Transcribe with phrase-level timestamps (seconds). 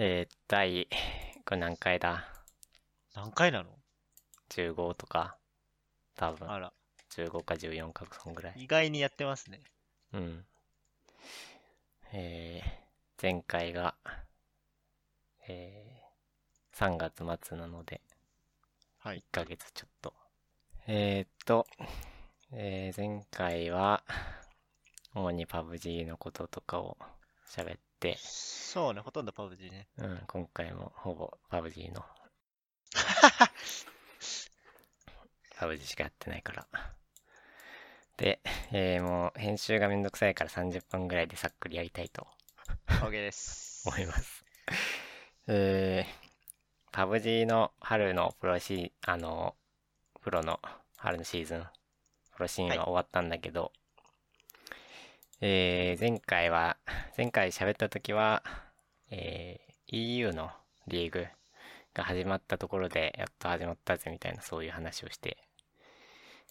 [0.00, 0.86] えー、第、
[1.44, 2.24] これ何回だ？
[3.16, 3.70] 何回なの
[4.48, 5.36] ?15 とか、
[6.14, 6.72] 多分、あら、
[7.16, 8.54] 15か14か、そんぐらい。
[8.58, 9.60] 意外にやってますね。
[10.12, 10.44] うん。
[12.12, 12.70] えー、
[13.20, 13.96] 前回が、
[15.48, 18.00] えー、3月末なので、
[19.00, 19.22] はい1。
[19.32, 20.14] ヶ月ちょっと。
[20.86, 21.66] えー、っと、
[22.52, 24.04] えー、前回は、
[25.12, 26.96] 主に PUBG のこととかを
[27.48, 27.87] 喋って、
[28.20, 29.88] そうね、ほとんどパブ G ね。
[29.98, 32.04] うん、今回もほぼ PUBG の
[35.58, 36.66] PUBG しかやってないから。
[38.16, 38.40] で、
[38.72, 42.26] えーもう編集がめんどくさいから30分ぐらいでさっくりやりたいと
[42.86, 43.88] OK です。
[43.88, 44.44] 思います。
[45.46, 49.54] えー、PUBG の春のプロシー、あの、
[50.20, 50.60] プロの
[50.96, 51.66] 春のシーズン、
[52.34, 53.72] プロシーンは終わったんだけど、
[55.40, 56.78] えー、前回は、
[57.16, 58.42] 前回喋った時は、
[59.10, 60.50] えー、EU の
[60.88, 61.28] リーグ
[61.94, 65.38] が始まったところで、やっと始まったぜみたいなそういう話をして、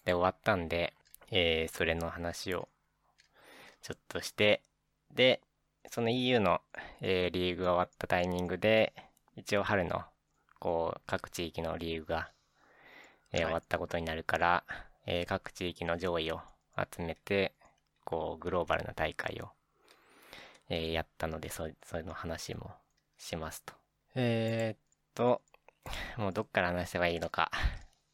[0.05, 0.93] で、終わったんで、
[1.31, 2.69] えー、それの話を
[3.81, 4.63] ちょっとして、
[5.11, 5.41] で、
[5.89, 6.61] その EU の、
[7.01, 8.93] えーリーグが終わったタイミングで、
[9.35, 10.05] 一応春の、
[10.59, 12.31] こう、各地域のリーグが、
[13.33, 13.45] えーはい。
[13.47, 14.63] 終わったことになるから、
[15.05, 16.41] えー各地域の上位を
[16.77, 17.53] 集めて、
[18.09, 19.49] こう、グローバルな大会を、
[20.69, 22.71] えーやったので、そ、その話も
[23.17, 23.73] しますと。
[24.15, 24.79] えーっ
[25.13, 25.41] と、
[26.17, 27.51] もうどっから話せばいいのか。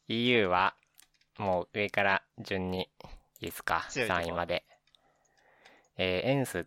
[0.08, 0.74] EU は、
[1.38, 2.90] もう上から順に
[3.40, 3.86] いいですか？
[3.90, 4.64] 強いとこ3位まで。
[5.96, 6.66] えーエンス、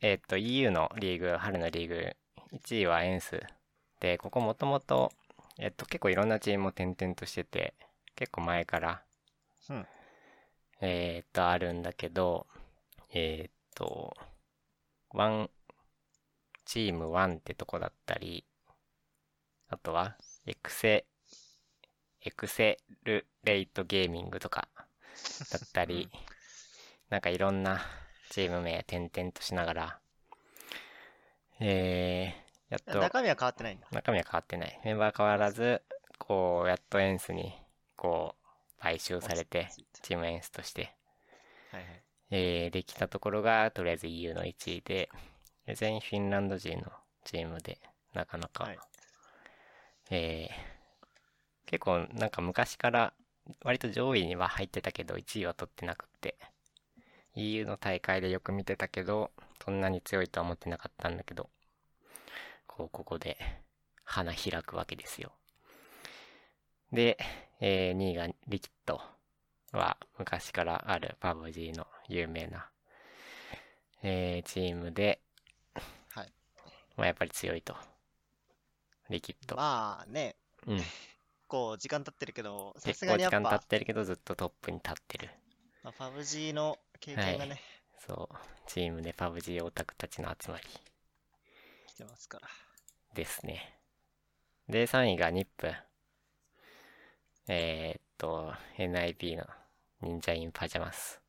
[0.00, 2.16] えーっと、EU のリーグ、春のリーグ、
[2.52, 3.40] 1位はエンス。
[3.98, 5.10] で、ここもともと、
[5.58, 7.74] えっと、結構いろんなチームも転々としてて、
[8.14, 9.02] 結構前から、
[9.70, 9.86] うん
[10.84, 12.48] えーっと、あるんだけど、
[13.14, 14.16] えーっと、
[15.10, 15.50] ワン、
[16.64, 18.44] チーム1ってとこだったり、
[19.68, 21.06] あとは、エクセ、
[22.20, 26.10] エクセルレイトゲーミングとかだったり、
[27.10, 27.80] なんかいろんな
[28.30, 30.00] チーム名転々としながら、
[31.60, 33.86] えー、やっと、中身は変わってないんだ。
[33.92, 34.80] 中身は変わってない。
[34.84, 35.80] メンバー変わらず、
[36.18, 37.54] こう、やっとエンスに、
[37.94, 38.41] こう、
[38.82, 39.68] 買収されて、
[40.02, 40.94] チームエンスとして、
[41.70, 42.02] はいはい。
[42.30, 45.08] えー、できたところが、とりあえず EU の1位で、
[45.66, 46.92] で全員フィンランド人の
[47.24, 47.78] チームで、
[48.14, 48.78] なかなか、はい。
[50.10, 50.82] えー
[51.72, 53.14] 結構なんか昔から
[53.64, 56.36] 割と上位には入ってたけど1位は取ってなくって
[57.34, 59.30] EU の大会でよく見てたけど
[59.64, 61.48] そんなに強いとは思ってなかったんだけど
[62.66, 63.38] こうここで
[64.04, 65.32] 花開くわけですよ
[66.92, 67.18] で、
[67.60, 69.00] え2位がリキッド
[69.72, 72.68] は昔からある PUBG の有名な、
[74.02, 75.20] えーチームで、
[76.10, 76.32] はい
[76.96, 77.74] まあ、やっぱり強いと
[79.08, 80.36] リキッド、まあね、
[80.66, 80.80] うん
[81.48, 85.28] こう時間経ってるけど、さ結すがにやっ構時間経っぱ、てるけどずっとトップに立ってる。
[85.82, 87.60] まあ、PUBG の経験がね、
[88.06, 88.36] そう。
[88.66, 90.64] チームで PUBG オタクたちの集まり
[91.88, 92.48] 来てますから。
[93.12, 93.78] ですね。
[94.66, 95.70] で、3位がニップ。
[97.48, 99.44] えー、っと、NIB の
[100.00, 101.20] 忍者インパジャマス。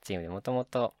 [0.00, 0.94] チームでもともと、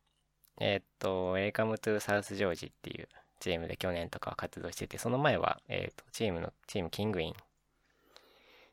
[0.58, 7.34] えーっと、Welcome to South George っていうチームで去年とかは活動してて、その前は、えーっと、チームの、チームキングインっ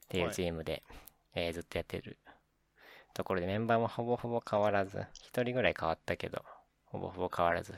[0.09, 0.83] ていうはいチームで、
[1.35, 2.17] えーずっとやってる
[3.13, 6.43] ところでメンバーもほぼほぼ変わらず、一人ぐらい変わったけど、
[6.87, 7.73] ほぼほぼ変わらず、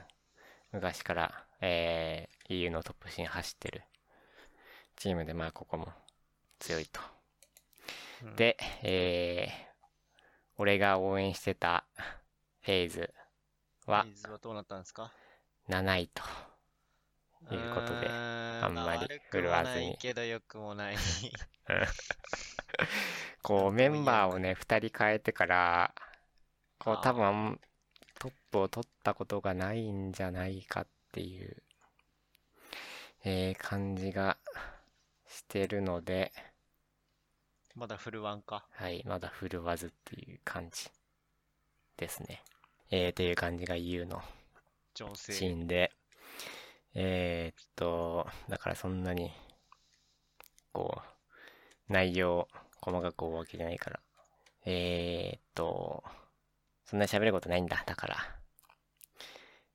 [0.72, 3.84] 昔から、えー EU のトップシーン走ってる
[4.96, 5.90] チームで、まあここも
[6.58, 7.19] 強いと。
[8.24, 9.70] うん、で、えー
[10.62, 11.86] 俺が応援してた
[12.64, 13.14] フェーズ
[13.86, 15.14] はフェーズはどうなったんですか
[15.70, 16.22] ？7位と
[17.56, 19.98] いうことで、ああんまり振るわずに。
[20.00, 20.98] けど良くもない。
[23.42, 25.96] こうメンバーをね、2人変えてから、
[26.78, 27.60] こう多分
[28.20, 31.64] トップを取ったことがないんじゃないかっていう、
[33.24, 34.38] えー感じが
[35.26, 36.34] してるので、
[37.80, 38.66] まだフルワンか？
[38.74, 40.90] はい、まだ振るわずっていう感じ
[41.96, 42.44] ですね。
[42.92, 44.22] えー、という感じが EU の。
[44.94, 45.94] シーンで、
[46.94, 49.32] えーっと、だからそんなに、
[50.74, 51.02] こ
[51.90, 52.50] う、内容、
[52.82, 54.00] 細かく追うわけじゃないから、
[54.66, 56.04] えーっと、
[56.84, 58.18] そんなに喋ることないんだ、だから。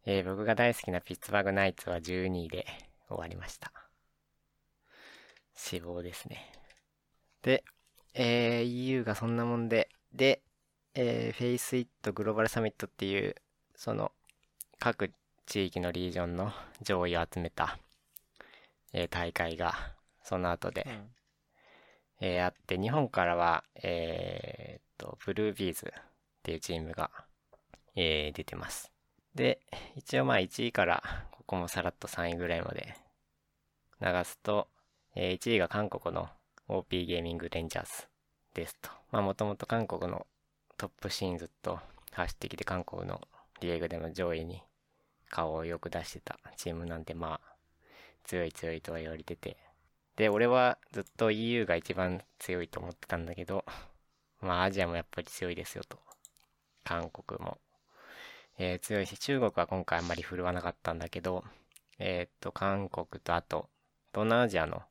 [0.05, 2.67] えー僕が大好きなピッツバーグナイツは12位で
[3.09, 3.73] 終わりました。
[5.55, 6.53] 死亡ですね。
[7.41, 7.65] で、
[8.15, 10.41] えー EU がそんなもんで、で、
[10.95, 13.35] えー、 FACEIT Global Summit っていう、
[13.75, 14.13] その、
[14.79, 15.11] 各
[15.47, 16.53] 地域のリージョンの
[16.83, 17.79] 上位を集めた、
[18.93, 19.75] えー大会が、
[20.23, 21.11] その後でう、ん。
[22.21, 26.03] えーあって、日本からは、えーっと、 Blue Bees っ
[26.45, 27.11] ていうチームが、
[27.97, 28.93] えー出てます。
[29.35, 29.59] で、
[29.97, 31.03] 一応まあ1位から、
[31.33, 32.95] ここもさらっと3位ぐらいまで
[34.01, 34.69] 流すと、
[35.17, 36.29] えー1位が韓国の
[36.69, 38.09] OP ゲーミングレンジャーズ
[38.55, 38.91] ですと。
[39.11, 40.27] まあもともと韓国の
[40.77, 41.79] トップシーンずっと
[42.13, 43.21] 走ってきて韓国の
[43.61, 44.63] リーグでも上位に
[45.29, 47.55] 顔をよく出してたチームなんでまあ
[48.25, 49.57] 強い強いとは言われてて。
[50.17, 53.65] で、俺はずっと EU が一番強いと思ってたんだけど、
[54.41, 55.99] まあアジアもやっぱり強いですよと。
[56.85, 57.59] 韓国も。
[58.59, 61.45] えー強いし、中国は今回あんまり振るわなかったんだけど、
[61.99, 63.69] えーっと、韓国とあと、
[64.13, 64.83] 東南アジアの、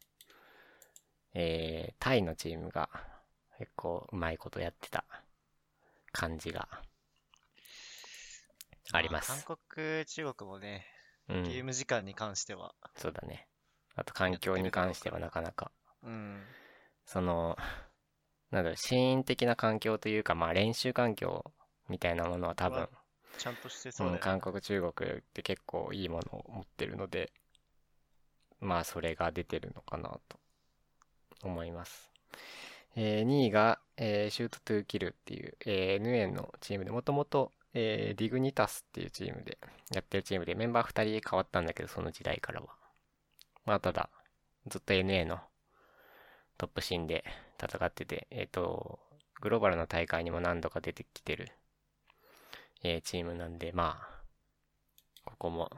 [1.33, 2.89] えータイのチームが
[3.57, 5.05] 結構うまいことやってた
[6.11, 6.67] 感じが
[8.91, 9.31] あります。
[9.31, 10.85] あ韓国、中国もね、
[11.29, 13.47] うんゲーム時間に関しては、そうだね。
[13.95, 15.71] あと環境に関してはなかなか、
[16.03, 16.43] うん。
[17.05, 17.57] その、
[18.51, 21.43] なんだろう、シーン的な環境というか、まあ練習環境
[21.89, 22.89] みたいなものは多分は、
[23.37, 24.19] ちゃんとしてそううん。
[24.19, 27.31] 韓国、中国って結構いいものを持ってるので、
[28.59, 30.39] まあそれが出てるのかなと
[31.47, 32.11] 思います。
[32.95, 39.57] えー2位が、えーシュートトゥーキルっていう、えー NA のチームで、もともと、えーディグニタスっていうチームで、
[39.91, 42.67] やってるチームで、メンバー2人変わったんだけど、その時代からは。
[43.65, 44.09] まあただ、
[44.67, 45.39] ずっと NA の
[46.57, 47.23] トップシーンで
[47.61, 48.99] 戦ってて、えっ、と、
[49.41, 51.49] グローバルの大会にも何度か出てきてる、
[52.83, 54.23] えーチームなんで、まあ、
[55.25, 55.69] ここも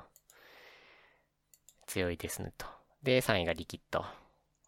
[1.88, 2.65] 強いですねと。
[3.03, 4.06] で、3位がリキッド。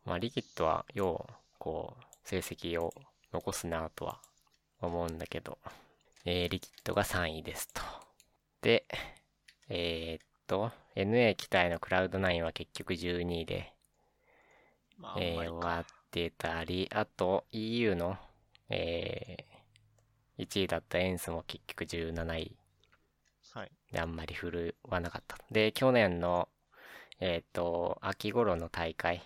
[0.08, 2.94] まあ、リキッドは、よう、こう、成績を
[3.34, 4.22] 残すなとは
[4.80, 5.58] 思うんだけど、
[6.24, 7.82] えーリキッドが3位ですと。
[8.62, 8.86] で、
[9.68, 13.74] えーっと、NA 機体のクラウド9は結局12位で、
[14.98, 18.18] まあ、えー終わってたり、あと EU の、
[18.70, 22.56] えー1位だったエンスも結局17位
[23.52, 23.72] はい。
[23.92, 25.38] であんまり振るわなかった。
[25.52, 26.48] で、去年の、
[27.20, 29.22] えっ、と、秋頃の大会、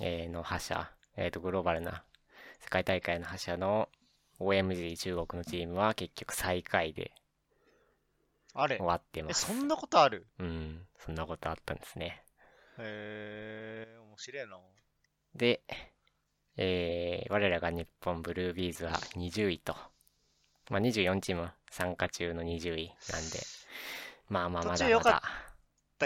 [0.00, 2.04] えーの覇者、えっ、と、グローバルな
[2.60, 3.88] 世界大会の覇者の
[4.40, 7.12] OMG 中国のチームは結局最下位で
[8.54, 8.76] あれ？
[8.76, 9.46] 終わってまえ、す。
[9.46, 10.26] そんなことある？
[10.38, 12.22] うん、そんなことあったんですね。
[12.78, 14.58] へえ、面白いな。
[15.34, 15.60] で、
[16.56, 19.76] えー我らが日本ブルービーズは20位と。
[20.70, 23.38] まあ、24チーム参加中の20位なんで、
[24.28, 25.22] まあまあまだまだ。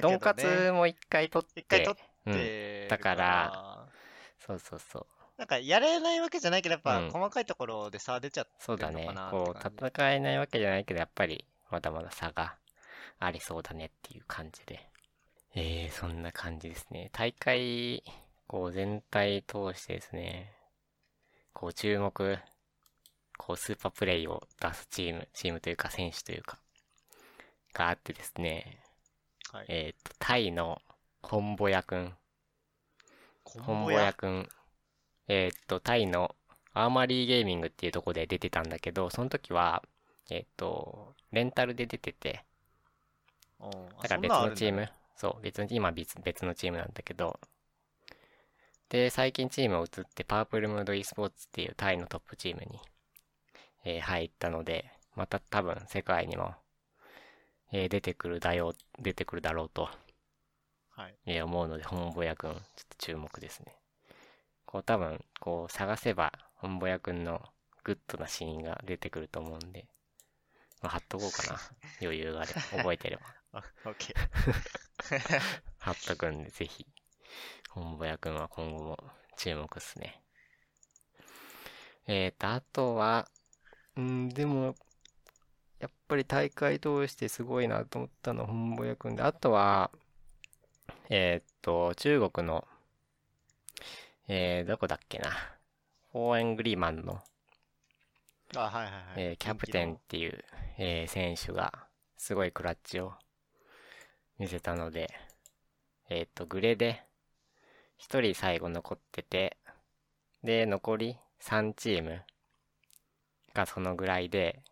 [0.00, 3.78] ドンカツも一回取って、一回取っうん、てだからら、
[4.49, 5.06] そうそうそう。
[5.37, 9.31] なんかやれないわけじゃないけど、やっぱうん細かいところで差出ちゃってそうだねるのかな。
[9.31, 12.56] こう、戦えないわけじゃないけど、やっぱり、まだまだ差が
[13.21, 14.89] ありそうだねっていう感じで。
[15.55, 17.11] えー、そんな感じですね。
[17.12, 18.03] 大会、
[18.47, 20.55] こう、全体通してですね、
[21.53, 22.39] こう、注目、
[23.37, 26.59] こう、スーパープレイを出すチーム、チームというか、選手というか、
[27.75, 28.81] があってですね、
[29.53, 29.67] はい。
[29.69, 30.81] えっ、と、タイの、
[31.21, 32.15] コンボヤくん、
[33.65, 34.49] コンボやヤくん、
[35.29, 36.35] えーっと、タイの
[36.75, 39.83] アーマリーゲーミングっていうとこで出てたんだけど、その時は、
[40.31, 42.45] えーっと、レンタルで出てて、
[44.03, 47.39] だから別のチーム、そう、別の、今別別のチームなんだけど、
[48.91, 52.81] で、最近チームを移って、パープルムード e スポーツっていうタイのトップチームに、
[53.85, 56.55] えー入ったので、また多分世界にも、
[57.73, 59.88] えー出てくるだよ、出てくるだろうと、
[60.99, 61.14] はい。
[61.26, 63.73] えー思うので、本ボヤくん、ちょっと注目ですね。
[64.67, 67.40] こう多分、こう探せば、本ボヤくんの
[67.85, 69.87] good なシーンが出てくると思うんで、
[70.83, 71.61] まあ、貼っとこうかな。
[72.02, 73.23] 余裕があれば、覚えてれば。
[73.52, 75.40] あ、オッケー。
[75.78, 76.85] 貼っとくんで、ぜひ、
[77.71, 78.99] 本ボヤくんは今後も
[79.37, 80.21] 注目っすね。
[82.09, 83.31] えーと、あとは、
[83.95, 84.75] うん、でも、
[85.78, 89.93] やっぱり大会通してすごいなと思ったのは本ボヤくんで、あとは、
[91.11, 92.67] えーっと、中国の、
[94.29, 95.31] えー、どこだっけな？
[96.09, 97.23] ホーエングリーマンの、
[98.57, 99.03] あ、はいはいはい。
[99.17, 100.45] えーキャプテンっていう、
[100.79, 101.73] えー選手が、
[102.17, 103.15] すごいクラッチを
[104.38, 105.12] 見せたので、
[106.11, 107.03] えーっと、グレで、
[107.97, 109.57] 一人最後残ってて、
[110.43, 112.23] で、残り3チーム
[113.55, 114.62] がそのぐらいで、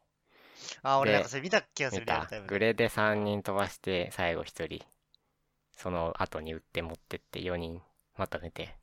[0.83, 4.87] あ、俺でなんかそれ見た気がす見る、リアルたグレで3人飛ばして、最後1人、
[5.77, 7.81] その後に打って持ってって4人
[8.17, 8.75] まとめて、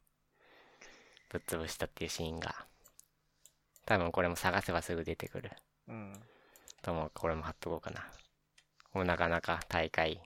[1.29, 2.55] ぶっ潰したっていうシーンが、
[3.85, 5.51] 多分これも探せばすぐ出てくる。
[5.87, 6.13] うん。
[6.81, 7.11] と思う。
[7.13, 8.05] これも貼っとこうかな。
[8.93, 10.21] もうなかなか大会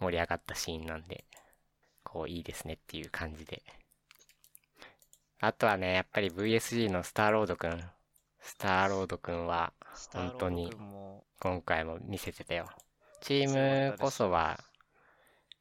[0.00, 1.24] 盛り上がったシーンなんで、
[2.02, 3.62] こういいですねっていう感じで。
[5.40, 7.82] あとはね、やっぱり VSG のスターロードくん。
[8.40, 9.72] スターロードくんは
[10.12, 10.72] 本当に
[11.40, 12.68] 今回も見せてたよ。
[13.20, 14.58] チームこそは、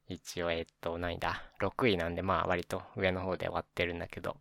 [0.07, 4.37] 一応、えっと、何だ、6位なんで、まあ割と上の方で終わってるんだけど、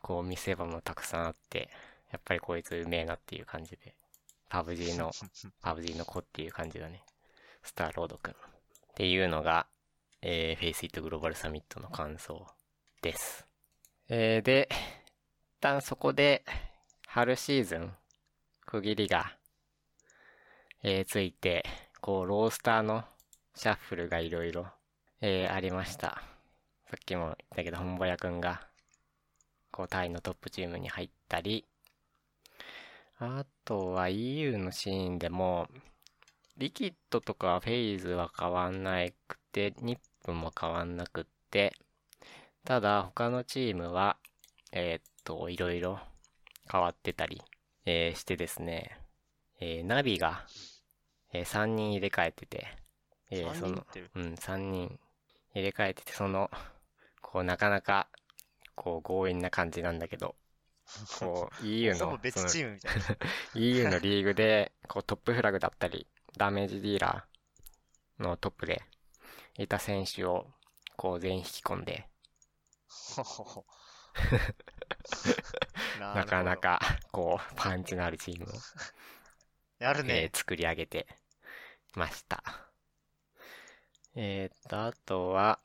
[0.00, 1.68] こう見せ場もたくさんあって、
[2.10, 3.94] やっぱりこいつうめえなっていう感じで、
[4.48, 5.10] パブ G の、
[5.60, 7.02] パブ G の子っていう感じだね。
[7.62, 8.32] スターロードくん。
[8.32, 8.34] っ
[8.94, 9.66] ていうのが、
[10.22, 12.46] えー、フェイスイットグローバルサミットの感想
[13.02, 13.46] です。
[14.08, 16.44] えー、で、一旦そこで、
[17.06, 17.96] 春シーズン、
[18.64, 19.36] 区切りが、
[20.82, 21.64] えーついて、
[22.00, 23.04] こう、ロースターの
[23.58, 24.68] シャッフルがいろいろ、
[25.20, 26.22] えーありました。
[26.88, 28.68] さっきも言ったけど、本坊くんが、
[29.72, 31.66] こう、タイのトップチームに入ったり、
[33.18, 35.66] あとは EU のシーンでも、
[36.56, 41.74] リキッドとかフェイズは変わんなくて、ニップも変わんなくって、
[42.64, 44.18] ただ他のチームは、
[44.70, 45.98] えーっと、いろいろ
[46.70, 47.42] 変わってたり、
[47.86, 49.00] えーしてですね、
[49.58, 50.46] えーナビが、
[51.32, 52.77] え3人入れ替えてて、
[53.30, 54.98] えー3そのうん、3人
[55.54, 56.50] 入れ替えてて、その、
[57.20, 58.08] こう、なかなか、
[58.74, 60.34] こう、強引な感じなんだけど、
[61.18, 63.02] こう、EU の、その別チームみたいな。
[63.54, 66.06] EU のリーグで、こう、トップフラグだったり、
[66.36, 68.82] ダメージディーラーのトップで
[69.58, 70.46] いた選手を、
[70.96, 72.08] こう、全員引き込んで、
[76.00, 76.24] な。
[76.24, 76.80] かなか、
[77.12, 78.48] こう、パンチのあるチームを、
[79.78, 80.36] やるえねー。
[80.36, 81.06] 作り上げて
[81.94, 82.67] ました。
[84.14, 85.60] えーっと、あとは、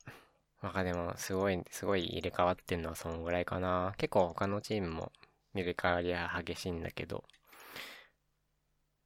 [0.62, 3.93] まあでも、すごい、すごい入れ替わってんのはそのぐらいかな。
[3.97, 5.12] 結構他のチームも
[5.53, 7.23] 入れ替わりは激しいんだけど、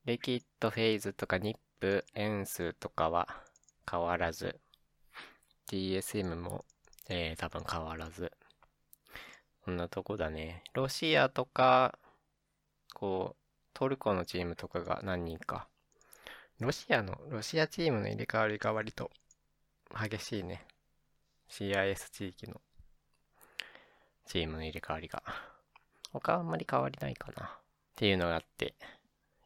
[0.06, 3.27] レキッドフェイズとかニップ、エンスとかは
[3.89, 4.60] 変わらず、
[5.67, 6.63] TSM も、
[7.10, 8.32] えー、多分変わらず。
[9.65, 10.63] こんなとこだね。
[10.74, 12.00] ロシアとか、
[12.94, 15.67] こう、トルコのチームとかが何人か。
[16.60, 19.12] ロシアの、ロシアチームの入れ替わりが割と
[19.96, 20.65] 激しいね。
[21.50, 22.62] CIS 地域の
[24.25, 25.24] チームの入れ替わりが。
[26.12, 27.46] 他はあんまり変わりないかな。
[27.46, 27.50] っ
[27.96, 28.75] ていうのがあって。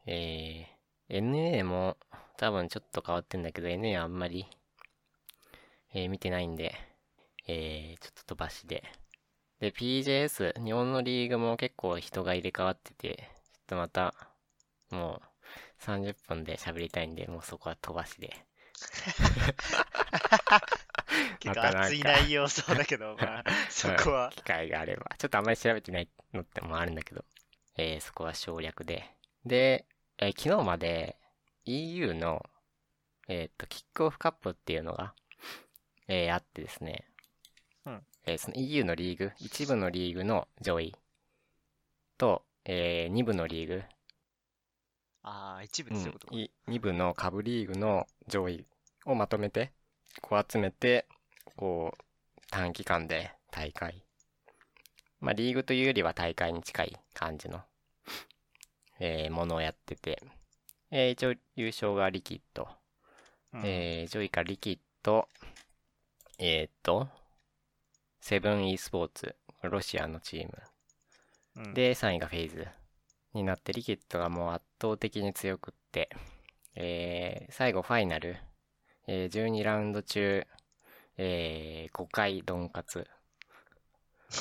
[0.06, 1.96] えー、NA も
[2.36, 4.46] 多分ちょっと変わってんだけど、NA あんまり、
[5.94, 6.74] えー見てないんで、
[7.46, 8.82] えー、ちょっと飛ばしで。
[9.60, 14.14] で、PJS、日本のリーグも結構人が入れ替わってて、ちょっとまた、
[14.90, 15.22] も
[15.80, 18.44] う30分で喋りたいんで、もうそこは飛ばしで。
[21.40, 24.32] 結構熱い内容そうだけど、 まあ、そこは。
[24.34, 25.06] 機会があれば。
[25.18, 27.24] ちょっとあんまり調べてないのってもあるんだけど、
[27.76, 29.14] えーそこは省略で。
[29.44, 29.86] で、
[30.18, 31.16] えー昨日まで
[31.64, 32.44] EU の、
[33.28, 35.14] えっ、と、キックオフカップっていうのが、
[36.08, 37.06] えーあってですね。
[37.84, 40.94] うんえーその EU のリーグ、一部のリーグの上位
[42.18, 43.82] と、えー二部のリーグ、
[45.24, 46.34] ああ、一部ってそういうことか。
[46.34, 48.66] 2部の下部リーグの上位
[49.06, 49.72] をまとめて、
[50.20, 51.06] こう集めて、
[51.56, 52.02] こう、
[52.50, 54.04] 短期間で大会。
[55.20, 57.62] まあ、リーグというよりは大会に近い感じの、
[58.98, 60.22] えーものをやってて、
[60.90, 62.68] えー一応優勝がリキッド。
[63.54, 65.28] うんえー上位からリキッド、
[66.38, 67.08] えーっと、
[68.20, 70.52] セブン e スポーツ、ロシアのチーム。
[71.56, 72.66] うんで、3位がフェイズ
[73.34, 76.10] になって、リキッドがもう圧倒的に強くって、
[76.74, 78.36] えー最後ファイナル、
[79.06, 80.46] えー12ラウンド中、
[81.16, 83.08] えー5回ドンカツ。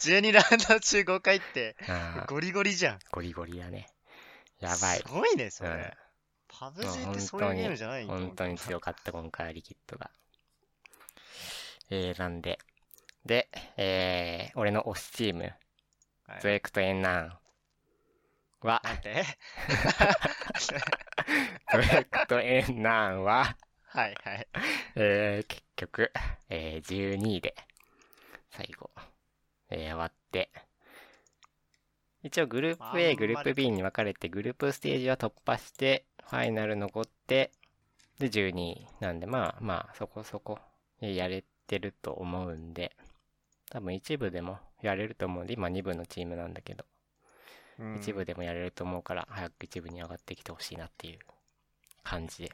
[0.00, 1.76] 12ラウンド中5回って、
[2.26, 2.98] ゴリゴリじゃん。
[3.12, 3.88] ゴリゴリだね。
[4.58, 5.04] やばいす。
[5.08, 5.96] ごいね、そうんれ。
[6.48, 10.10] パブも G うってそういうゲームじゃない本当に強強かった、今回はリキッドが。
[11.90, 12.58] えー、なんで。
[13.24, 17.38] で、えー、俺の推しチーム、はいゾエクトエンナン
[18.60, 18.82] は、
[21.72, 23.56] なんてゾエクトエンナンは、
[23.92, 24.46] はいはい。
[24.94, 26.12] えー、結局、
[26.48, 27.56] えー、12位で、
[28.50, 28.90] 最後、
[29.68, 30.50] えー、終わって、
[32.22, 37.50] 一応グループ A、りグループ B に分かれて、グループステージは突破して、ファイナル残って、
[38.18, 40.58] で、12位なんで、まあまあ、そこそこ、
[41.00, 42.92] えーやれてると思うんで、
[43.70, 46.84] 多分一部でもやれると思うんで、今2部のチームなんだけど、
[47.80, 51.18] うん一部でもやれると思うから、早く一部に上がってきてほしいなっていう
[52.04, 52.52] 感じで。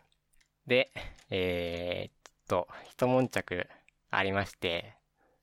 [0.67, 0.91] で、
[1.31, 2.13] えー、っ
[2.49, 3.67] と、一悶着
[4.11, 4.95] ありまして、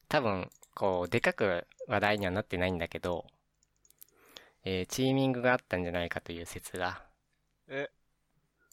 [0.08, 3.25] 多分、こう、でかく話題にはなってないんだけど、
[4.63, 7.04] えーチーミングがあったんじゃないかという説が、
[7.68, 7.90] え、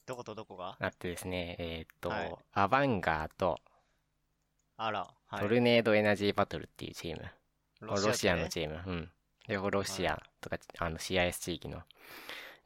[0.06, 0.76] どことどこが？
[0.80, 3.58] あってですね、えーっと、はいアバンガーと
[4.76, 5.40] あら、はい。
[5.40, 7.28] トルネードエナジーバトルっていうチーム。
[7.80, 8.82] ロシアのチーム。
[8.86, 9.10] うん。
[9.46, 11.82] で、ロシアとか、あの CIS 地域の、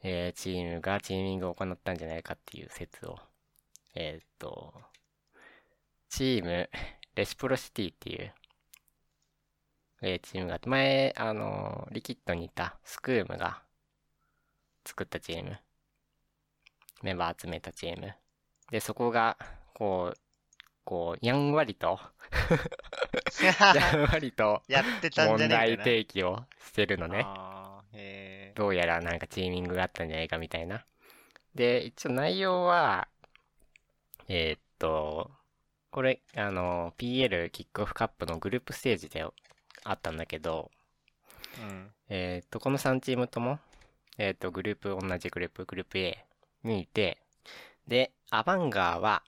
[0.03, 3.19] えーチームがチーミングを行ったんじゃないかっていう説を、
[3.95, 4.73] えーっと、
[6.09, 6.67] チーム、
[7.13, 8.33] レシプロシティっていう、
[10.01, 13.61] えーチームが前、あの、リキッドにいたスクームが
[14.85, 15.59] 作ったチーム。
[17.03, 18.13] メンバー集めたチーム。
[18.71, 19.37] で、そこが、
[19.73, 20.19] こう、
[20.85, 21.99] こう、やんわりと、
[23.75, 25.77] やんわりと、やってたん問じゃねえ題。
[25.77, 27.23] 提起をしてるのね。
[27.25, 30.85] あーへどうやらなんかチーミングがあったんじゃないかみたいな。
[31.55, 33.07] で、一応内容は、
[34.27, 35.31] えーっと、
[35.91, 39.25] これ、あの、PL キックオフカップのグループステージで
[39.83, 41.91] あったんだけど、ーうん。
[42.09, 43.59] えーっと、この3チームとも、
[44.17, 46.25] えーっと、グループ、同じグループ、グループ A
[46.63, 47.17] にいて、
[47.87, 49.23] で、アバンガーは、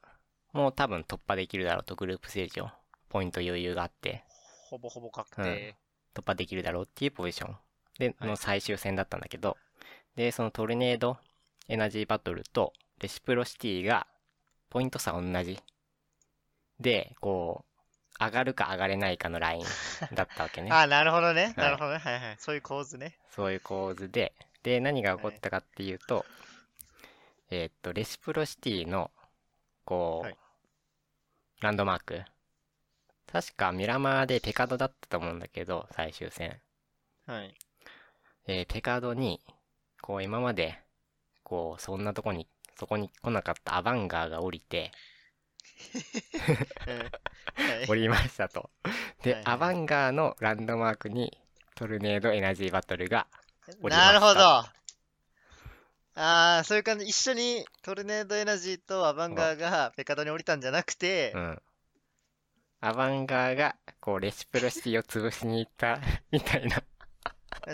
[0.57, 2.69] もう多分突破できるだろうと、グループステージを。
[3.09, 4.23] ポイント余裕があって、
[4.69, 5.75] ほぼほぼ確定。
[6.13, 7.55] 突破できるだろうっていうポジション
[7.99, 9.57] ではいの最終戦だったんだけど、
[10.15, 11.17] で、そのトルネード
[11.67, 14.07] エナジーバトルとレシプロシティが
[14.69, 15.59] ポイント差同じ。
[16.79, 17.65] で、こ
[18.19, 19.63] う、上がるか上がれないかのライン
[20.15, 20.69] だったわけね。
[20.73, 21.53] あーなるほどね。
[21.55, 21.99] いなるほどね。
[21.99, 22.35] はいはい。
[22.39, 23.17] そういう構図ね。
[23.29, 24.33] そういう構図で、
[24.63, 26.25] で、何が起こったかっていうと、
[27.49, 29.11] えーっと、レシプロシティの、
[29.85, 30.37] こう、はい
[31.59, 32.21] ランドマーク。
[33.31, 36.61] 確かミラマーでペカドだったと思うんだけど、最終戦。
[37.25, 37.55] はい。
[38.45, 39.41] えーペカードに、
[40.01, 40.79] こう今まで、
[41.43, 42.47] こうそんなとこに、
[42.79, 44.91] そこに来なかったアバンガーが降りて、
[47.89, 48.69] 降りましたと。
[49.23, 51.35] で、はいはいアバンガーのランドマークに
[51.75, 53.25] トルネードエナジーバトルが、
[53.81, 54.76] 降りましたなるほど。
[56.19, 57.05] ああ、そういう感じ。
[57.05, 61.61] 一緒にトルネードエナジーとアバンガーがペカドに降りたんじゃなくてう、ん。
[62.81, 65.99] アバンガーが、こうレシプロシティを潰しに行った、
[66.31, 66.81] みたいな。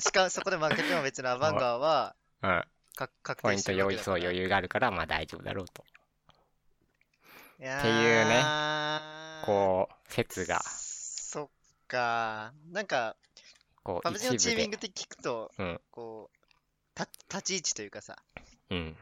[0.02, 2.64] しかもそこで負けても別にアバンガーはうん。
[2.96, 5.86] か確ポイント定してるわ余裕、そう余裕があるから、まあ大丈夫だろうと。
[7.60, 11.50] いやっていうねーこう、説が、そっ
[11.88, 12.54] か。
[12.72, 13.16] なんか、
[13.84, 16.33] こうパブジのチーミングっ、て聞くと、うん、こう、
[16.96, 18.18] た立ち位置というかさ、
[18.70, 18.98] うん。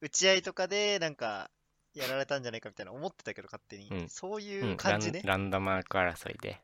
[0.00, 1.50] 打ち合いとかでなんか、
[1.94, 3.88] やられたんじゃないかみたいな思ってたけど、勝手に。
[3.88, 5.22] うんそういううん感じね。
[5.24, 6.60] ランランドマーク争いで。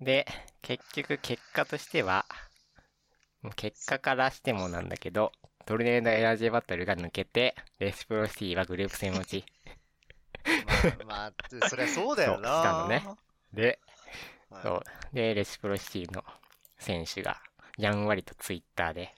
[0.00, 0.26] で、
[0.62, 2.24] 結局結果としては、
[3.42, 5.32] もう結果からしてもなんだけど、
[5.66, 9.44] トルネードエナジーバトルが抜けて、レシプロシティはグループ戦落ち。
[11.04, 12.48] まあ、まあ、そりゃそうだよそうな。
[12.48, 13.04] したのね
[13.52, 13.78] で、
[14.48, 14.82] はいそう。
[15.14, 16.24] で、レシプロシティの
[16.78, 17.40] 選手が、
[17.76, 19.14] やんわりとツイッターで、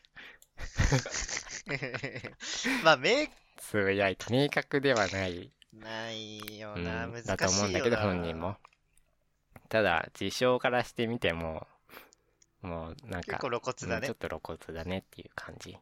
[2.84, 8.56] まあ、明、つぶやいて、明確ではない、ないようんな、難しいよだと思うんだけど、な本人も。
[9.68, 11.66] ただ、事象からしてみても、
[12.60, 14.16] もう、なんか、結構露骨だねうんちょっ。
[14.16, 15.78] と露骨だねっていう感じ。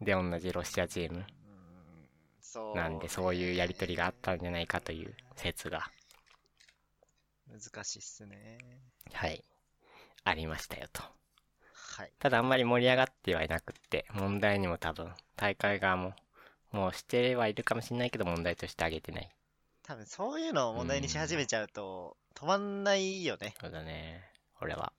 [0.00, 1.26] で、同じロシアチームうん
[2.40, 2.76] そう。
[2.76, 5.90] なんで、そういうやりとりがあったんじゃないかという説が、
[7.48, 8.58] 難しいっすね。
[9.12, 9.44] はい、
[10.24, 11.02] ありましたよと。
[11.96, 12.12] はい。
[12.18, 16.14] ただ、あんまり盛り上がってはいなくって、問題にも多分、大会側も、
[16.72, 19.30] もうしてはいるかもしれないけど、問題としてあげてない。
[19.84, 23.54] 多分そういうのを問題にし始めちゃうと、止まんないよね。
[23.60, 24.24] そうだね。
[24.60, 24.92] 俺は。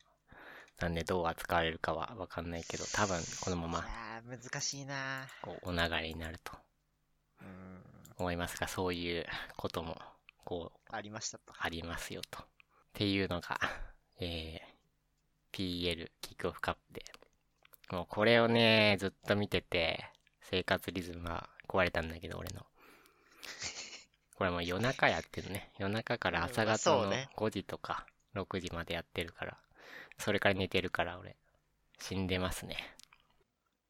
[0.80, 6.52] なんでどう扱われるかはわかんないけど、多分このまいまやー、難しいなこうお流れになると
[7.42, 7.84] うん。
[8.18, 9.26] 思いますが、そういう
[9.58, 9.98] ことも
[10.44, 11.54] こうありましたと。
[11.58, 12.40] ありますよと。
[12.40, 12.46] っ
[12.94, 13.60] ていうのが、
[14.20, 14.75] えー、
[15.56, 17.06] PL キックオフカップで。
[17.90, 20.06] もうこれをね、ずっと見てて、
[20.42, 22.66] 生活リズムが壊れたんだけど、俺の。
[24.36, 25.72] これもう夜中やってるね。
[25.80, 29.58] 夜中から朝まあ方のそうね5時とか6時までやってるから。
[30.20, 31.38] それから寝てるから俺。
[32.00, 32.76] 死んでますね。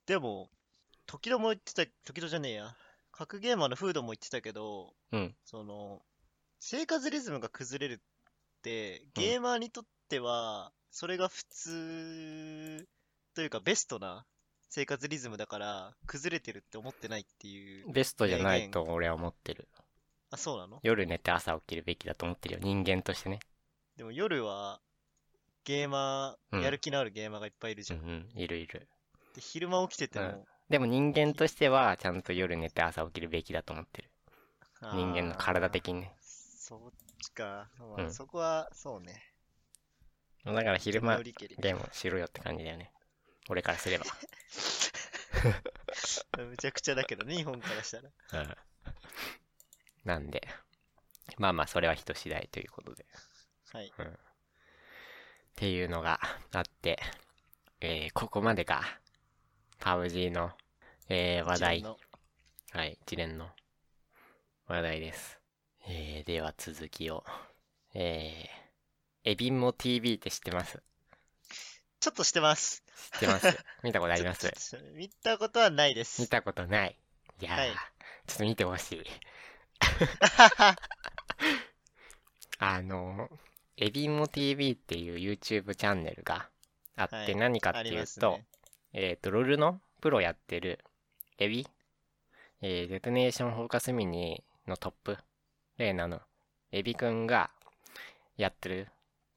[0.06, 0.52] でも、
[1.08, 2.76] 時々も言ってた、時々じゃねえや。
[3.12, 5.36] 格ゲーマーのフードも言ってたけど、うん。
[5.46, 6.04] その、
[6.60, 8.04] 生活リズムが崩れるっ
[8.62, 12.88] て、ゲーマーにとっては、それが普通
[13.36, 14.24] というかベストな
[14.70, 17.92] 生活リズムだから、崩れてるって思ってないっていう。
[17.92, 19.68] ベストじゃないと俺は思ってる。
[20.32, 20.80] あ、そうなの？
[20.84, 22.62] 夜寝て朝起きるべきだと思ってるよ。
[22.64, 23.40] 人間としてね。
[23.98, 24.80] でも夜は、
[25.66, 28.00] ゲーマー、うんやる気のあるゲーマーがいっぱいいるじゃん。
[28.00, 28.40] うんうん。
[28.42, 28.88] いるいる。
[29.36, 34.10] で昼間起きてても、うんでも人間としては、ちゃんと夜寝て朝起きるべきだと思ってる。
[34.80, 36.16] あー人間の体的にね。
[36.22, 36.80] そっ
[37.22, 37.68] ちか。
[37.80, 39.22] まあ、うんそこは、そうね。
[40.54, 42.92] だから昼間ゲームしろよって感じだよね。
[43.50, 44.06] 俺からすれば。
[46.38, 48.44] むちゃくちゃだけどね、日本からしたら。
[48.44, 48.58] うん。
[50.04, 50.48] なんで、
[51.38, 53.06] まあまあ、それは人次第ということで。
[53.72, 53.88] はい。
[53.88, 53.92] っ
[55.56, 56.20] ていうのが
[56.52, 57.00] あって、
[57.82, 59.00] えー、ここまでか。
[59.80, 60.52] パブ G の、
[61.10, 61.84] えー、話題
[62.72, 63.50] はい、一連の
[64.68, 65.40] 話題です。
[65.88, 67.24] えー、では続きを。
[67.94, 68.65] えー、
[69.28, 70.82] エビンモ TV って知ってます？
[72.00, 72.84] ちょっとしてます。
[73.14, 74.52] 知ってます 見たことあります？
[74.94, 76.22] 見たことはないです。
[76.22, 76.96] 見たことない。
[77.42, 77.72] いやー、はい
[78.28, 79.04] ちょっと見てほしい。
[82.60, 83.30] あの、
[83.78, 86.50] エビンモ TV っていう YouTube チャンネルが
[86.96, 88.46] あって、はい何かっていうと、ね。
[88.94, 90.80] えっ、と、ロールのプロやってる
[91.40, 91.68] エビ、
[92.62, 95.18] えーデトネーションフォーカスミニのトップ、
[95.78, 96.22] レーナの
[96.72, 97.52] エビくんが
[98.38, 98.88] やってる、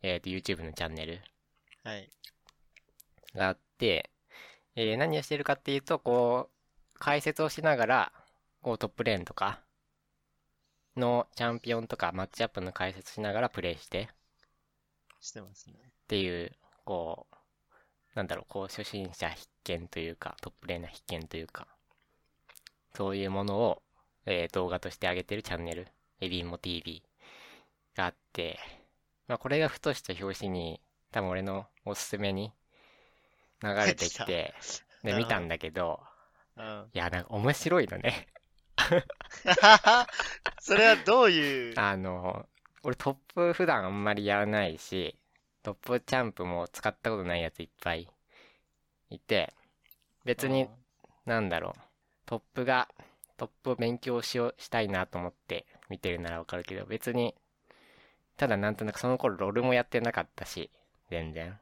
[0.03, 1.21] えっ、と、YouTube のチャンネル
[1.85, 2.11] はい。
[3.35, 4.11] があって、
[4.77, 6.51] えー何をしてるかっていうと、こ
[6.95, 8.13] う、解説をしながら、
[8.63, 9.61] こうトップレーンとか
[10.97, 14.09] のチャンピオンとかマッチアップの解説しながらプレイして
[15.21, 15.75] してますね。
[15.79, 16.53] っていう、
[16.85, 17.37] こう、
[18.15, 21.67] なんだろう、こう初心者必見というか、トップレーナー必見というか、
[22.95, 23.83] そういうものを、
[24.27, 25.89] えー動画として上げてるチャンネル、
[26.21, 27.03] エビンモ TV
[27.97, 28.59] があって、
[29.29, 30.81] まあこれがふとした表紙に、
[31.12, 32.53] 多分俺のおすすめに
[33.62, 34.55] 流れてき入て、
[35.05, 36.01] で、見たんだけど、
[36.57, 36.91] うん。
[36.93, 38.27] いや、なんか面白いのね。
[40.61, 42.47] それはどういう、 あの、
[42.83, 45.17] 俺トップ普段あんまりやらないし、
[45.62, 48.09] トップチャンプも使ったことないやついっぱい
[49.11, 49.53] いて、
[50.25, 50.69] 別に、
[51.27, 51.81] なんだろう、
[52.27, 52.88] トップが、
[53.37, 57.35] トップを勉強しよう、したいなと思って見てるならわかるけど、別に、
[58.38, 60.70] ただなんとなくその頃ロールもやってなかったし、
[61.11, 61.59] 全然。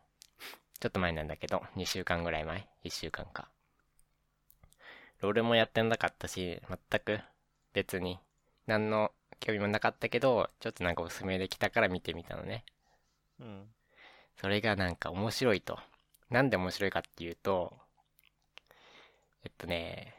[0.78, 3.48] ちょっと前なんだけど、2週間ぐらい前 ?1 週間か。
[5.22, 7.20] ロールもやってなかったし、全く
[7.72, 8.18] 別に、
[8.66, 9.10] 何の
[9.40, 12.66] 興味もなかったけど、ちょっとなんかおすすめできたから見てみたのね。
[13.40, 13.68] うん。
[14.38, 15.78] それがなんか面白いと。
[16.28, 17.72] なんで面白いかっていうと、
[19.44, 20.14] えっとね、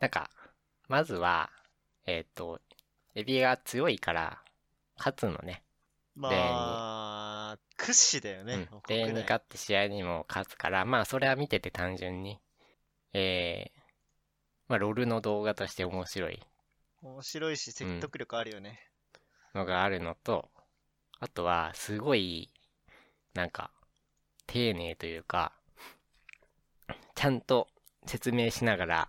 [0.00, 0.30] なんか、
[0.88, 1.50] まずは、
[2.06, 2.60] えっと、
[3.14, 4.42] エビが強いから、
[4.96, 5.62] 勝つのね。
[6.14, 6.30] ま
[7.52, 8.54] あ、屈指だよね。
[8.54, 8.82] うんもう。
[8.82, 12.38] 国例に内勝って試合にも勝つから、まあそれは見てて単純に、
[13.12, 13.80] えー、
[14.68, 16.40] まあロールの動画として面白い
[17.02, 18.78] 面白いし説得力あるよね。
[19.54, 20.48] のがあるのと、
[21.18, 22.50] あとは、すごい、
[23.34, 23.70] なんか、
[24.46, 25.52] 丁寧というか、
[27.14, 27.68] ちゃんと
[28.06, 29.08] 説明しながら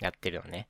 [0.00, 0.68] やってるのね。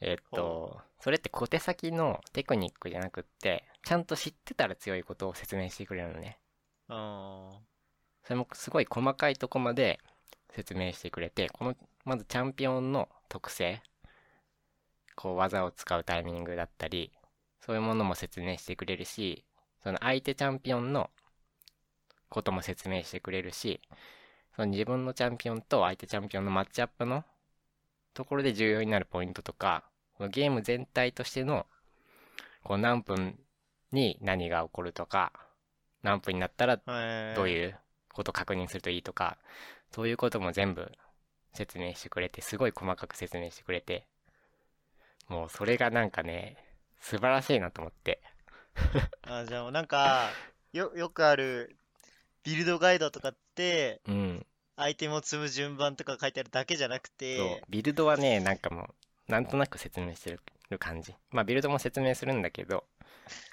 [0.00, 6.38] えっと、それって小手先のテクニックじゃなくって、ちゃんと知ってたら強いことを説明してくれるのね。
[6.88, 6.96] うん。
[8.24, 10.00] それもすごい細かいとこまで
[10.50, 13.82] 説明してくれて、この、まずチャンピオンの特性、
[15.16, 17.12] こう技を使うタイミングだったり、
[17.60, 19.44] そういうものも説明してくれるし、
[19.82, 21.10] その相手チャンピオンの
[22.28, 23.80] ことも説明してくれるし、
[24.56, 27.24] その自分のチャンピオンと相手チャンピオンのマッチアップの
[28.14, 29.84] ところで重要になるポイントとか、
[30.30, 31.66] ゲーム全体としての、
[32.62, 33.38] こう何分
[33.92, 35.32] に何が起こるとか、
[36.02, 37.34] 何分になったらはい。
[37.36, 37.78] どういう
[38.12, 39.38] ことを確認するといいとか、
[39.90, 40.90] そういうことも全部
[41.52, 44.06] 説明してくれて、すごい細かく説明してくれて、
[45.28, 46.56] もうそれがなんかね、
[47.00, 48.20] 素晴らしいなと思って。
[49.22, 50.30] あ、じゃあもうなんか、
[50.72, 51.76] よ、よくある、
[52.44, 54.46] ビルドガイドとかって、うん。
[54.76, 57.64] アイテムを積む順番とか書いてあるだけじゃなくそうて、。
[57.68, 58.94] ビルドはね、なんかも
[59.28, 60.30] う、なんとなく説明して
[60.70, 61.14] る感じ。
[61.30, 62.84] まあビルドも説明するんだけど、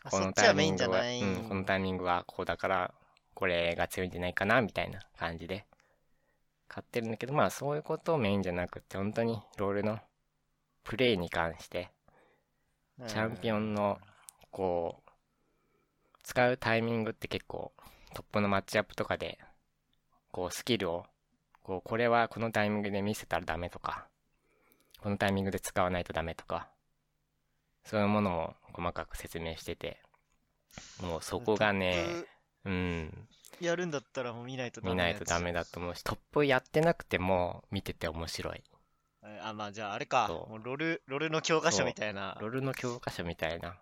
[0.04, 1.22] あこのそっちはメイタイミングは、ンじゃない。
[1.22, 2.94] うん、このタイミングはこうだから、
[3.34, 5.66] これが強いんじゃないかな、みたいな感じで、
[6.68, 10.00] 買ってるんだけど、まあそういうことをメインじゃなくって、本当にロールの
[10.84, 11.92] プレイに関して、
[13.06, 14.00] チャンピオンの、
[14.52, 15.10] こう、
[16.24, 17.72] 使うタイミングって結構、
[18.14, 19.38] トップのマッチアップとかで、
[20.32, 21.06] こう、スキルを、
[21.62, 24.08] こう、これはこのタイミングで見せたらダメとか、
[25.00, 26.70] このタイミングで使わないとダメとか、
[27.88, 29.98] そういうものも細かく説明してて、
[31.02, 32.06] もうそこがね、
[32.66, 33.28] うん、
[33.62, 35.62] やるんだったらもう見ないとダメ見ないとダメだ。
[35.62, 38.62] だと思うし、トップやってなくても見てて面白い。
[39.24, 40.28] えあ、まあじゃああれか。
[40.28, 42.38] もうロル、ロルの教科書みたいな。
[42.42, 43.78] ロールの教科書みたいな、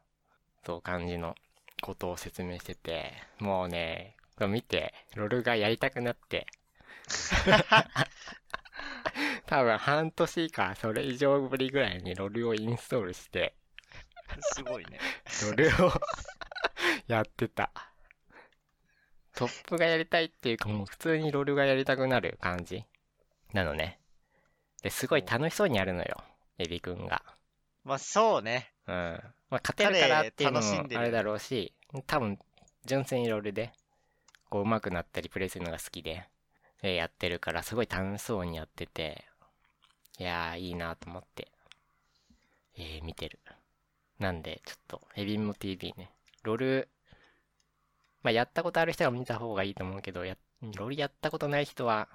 [0.66, 1.36] そう感じの
[1.82, 4.16] ことを説明してて、もうね、
[4.48, 6.46] 見て、ロールがやりたくなって、
[9.48, 13.56] 多分半年かそれ以上ぶりぐらいにロールをインストールして、
[14.40, 15.00] すごいね。
[15.44, 15.92] ロールを
[17.08, 17.72] やってた。
[19.36, 22.86] トップがやりたいっていうかもう普通にロールがやりたくなる感じ
[23.54, 24.00] なのね。
[24.82, 26.24] で、すごい楽しそうにやるのよ、
[26.58, 27.24] エビくんが。
[27.84, 28.72] まあそうね。
[28.88, 28.94] うん。
[29.50, 31.74] まあ、勝てるからっていうの彼楽しんでるもあれだろうし、
[32.08, 32.40] 多分、
[32.86, 33.72] 純粋にロールで、
[34.50, 36.28] こう、上手くなったりプレイするのが好きで、
[36.82, 39.26] えーやってるから、すごい楽しそうにやってて、
[40.18, 41.52] いやー、いいなと思って、
[42.78, 43.40] えー、見てる。
[44.20, 46.12] なんで、ちょっと、ヘビンモ TV ね。
[46.44, 46.90] ロール、
[48.24, 52.08] まあ、やったことある人は見た方がいいと思うけど、や、ロールやったことない人は、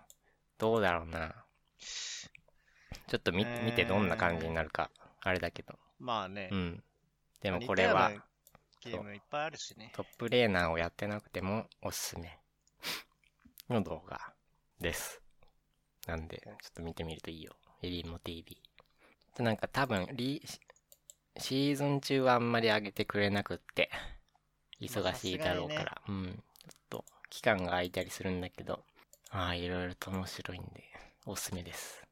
[0.58, 1.34] どうだろうな。
[1.78, 5.78] ちょっと見、見てどんな感じになるか、あれだけど。
[5.98, 6.48] まあね。
[6.50, 6.82] うん。
[7.40, 8.12] でも似これは
[8.82, 9.92] ゲームいっぱいあるしね。
[9.94, 12.38] トップレーナーをやってなくてもおすすめ
[13.68, 14.32] の動画
[14.80, 15.20] です。
[16.06, 17.54] なんで、ちょっと見てみるといいよ。
[17.82, 18.60] エリーモ TV。
[19.36, 20.42] でなんか多分リ、
[21.40, 23.90] シーズン中はあんまり上げてくれなくって、
[24.81, 26.24] 忙しいだろうから、うん。
[26.26, 28.85] ちょっと、期間が空いたりするんだけど、
[29.31, 30.85] ああ、いろいろと面白いんで、
[31.26, 32.05] おすすめです。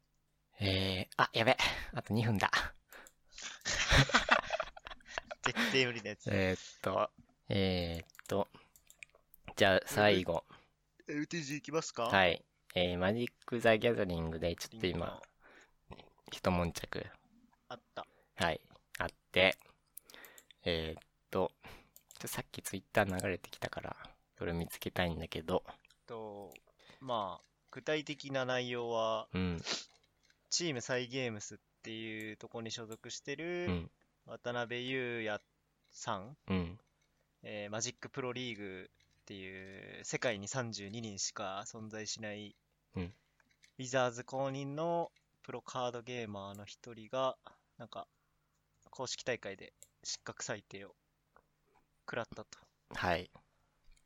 [0.59, 1.57] えー、あ、やべ。
[1.93, 2.51] あと2分だ。
[5.43, 6.27] 絶対無理なやつ。
[6.31, 7.09] えー、っと、
[7.49, 8.47] えー、っと、
[9.55, 10.43] じゃあ最後。
[11.07, 12.03] LTG いきますか？
[12.03, 12.41] はいい。
[12.75, 15.21] えー、マジック・ザ・ギャザリングでちょっと今、
[16.31, 17.05] 一悶着、
[17.67, 18.05] あった。
[18.35, 18.61] はい、
[19.31, 19.57] て、
[20.65, 21.51] えー、っと、
[22.19, 23.95] ちょさっきツイッター流れてきたから、
[24.37, 25.63] それ見つけたいんだけど、
[26.07, 26.53] と、
[26.99, 29.61] まあ、具体的な内容は、うん、
[30.49, 33.91] チームサイゲームスっていうところに所属してうるん、
[34.25, 35.41] 渡辺裕也
[35.91, 36.79] さん、うん、
[37.43, 42.55] えーマジックプロリーグっていう世界に32人しか存在しない、
[42.95, 43.03] うん。
[43.03, 45.11] ウィザーズ公認の
[45.43, 47.37] プロカードゲーマーの一人が、
[47.77, 48.07] なんか、
[48.89, 49.73] 公式大会で
[50.03, 50.95] 失格裁定を
[52.05, 52.57] 食らったと
[52.93, 53.29] はい。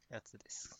[0.10, 0.80] やつです。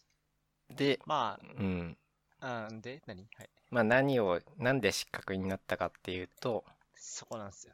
[0.70, 1.98] で、まうん、
[2.40, 3.28] あ、あんで、何？
[3.38, 3.50] はい。
[3.72, 6.64] まあ何を、なんで失格になったかっていうと、
[6.96, 7.74] そこなんですよ。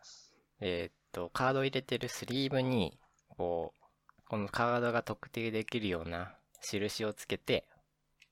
[0.62, 2.98] えーっと、カードを入れてるスリーブに、
[3.30, 7.66] こう、このカードが特定できるような印をつけて、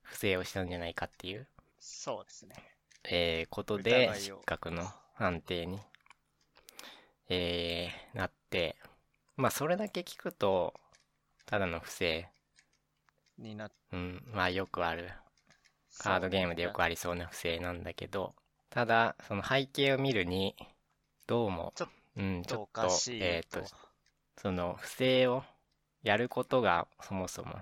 [0.03, 1.47] 不正をしたんじゃないかっていう、
[1.79, 2.55] そうですね。
[3.09, 5.79] えーことで失格の判定に、
[7.29, 8.75] えーなって、
[9.35, 10.73] まあそれだけ聞くと、
[11.45, 12.27] ただの不正、
[13.37, 15.11] になっうん、まあよくある、
[15.99, 18.33] カードゲームでよくあありそうな不正なんだけど、
[18.69, 20.55] ただ、その背景を見るに、
[21.27, 23.75] どうも、ちょっうん、ちょおっと、えーっとと、
[24.41, 25.43] その不正を
[26.03, 27.55] やることがそもそも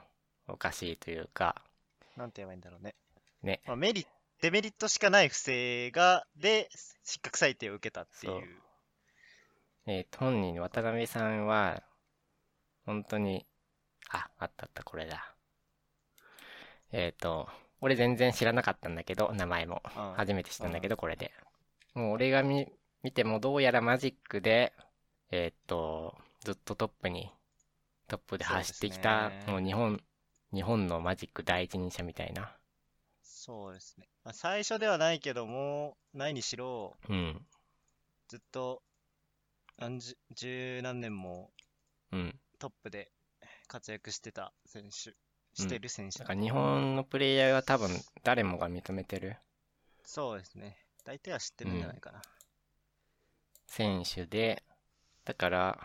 [0.48, 1.62] おかしいというか、
[2.16, 2.96] なんて言えばいいんだろうね。
[3.44, 4.08] ね、まあ、メリ
[4.42, 6.70] デメリットしかない不正が、で、
[7.04, 8.62] 失格裁定を受けたっていう。
[9.88, 11.84] えーと、本人、渡辺さんは、
[12.88, 13.46] 本当に、
[14.10, 15.36] あ、あったあった、これだ。
[16.92, 17.48] えっ、と、
[17.82, 19.84] 俺全然知らなかったんだけど、名前も。
[19.96, 21.32] うん初めて知ったんだけど、これで。
[21.94, 22.68] もう俺が見、
[23.04, 24.74] 見てもどうやらマジックで、
[25.30, 27.32] えっ、と、ずっとトップに、
[28.08, 30.02] トップで走ってきた、そうもう日本、
[30.52, 32.58] 日本のマジック第一人者みたいな。
[33.22, 34.08] そうですね。
[34.24, 37.46] まあ、最初ではないけども、ないにしろ、うん、
[38.28, 38.82] ずっと
[39.78, 41.52] 何十、十何年も
[42.12, 42.40] うん。
[42.60, 43.12] トップで
[43.68, 45.14] 活躍してた選手、
[45.54, 47.90] してる選手だから日本のプレイヤーは多分
[48.24, 49.38] 誰もが認めてる
[50.04, 50.78] そうですね。
[51.04, 52.22] 大体は知ってるんじゃないかな。
[53.68, 54.64] 選手で、
[55.26, 55.80] だから、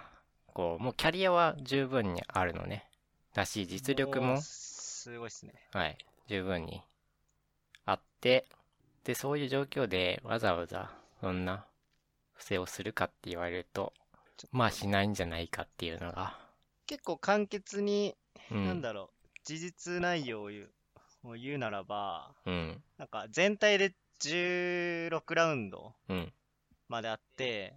[0.47, 2.87] こう、もうキャリアは十分にあるのね。
[3.35, 5.55] だし、実力もう、すごいですね。
[5.73, 5.99] はい、
[6.29, 6.83] 十分に
[7.87, 8.47] あって、
[9.05, 11.67] で、そういう状況でわざわざそんな
[12.41, 13.93] 不正をするかって言われると、
[14.51, 16.39] まあしないんじゃないかっていうのが、
[16.87, 18.17] 結構簡潔に、
[18.51, 20.71] うん、なんだろう、事実内容を言う
[21.25, 26.33] を言うならば、うん、なんか全体で16ラウンドうん、
[26.89, 27.75] まであって、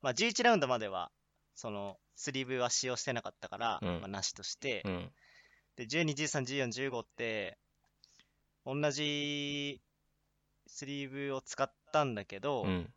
[0.00, 1.10] まあ、11ラウンドまでは、
[1.56, 4.00] その、スリーブは使用してなかったから、うん。
[4.00, 4.82] まあ、なしとして。
[4.84, 5.10] う、ん、
[5.76, 7.58] で、12、13、14、15って、
[8.64, 9.80] 同じ
[10.66, 12.92] スリーブを使ったんだけど、うん、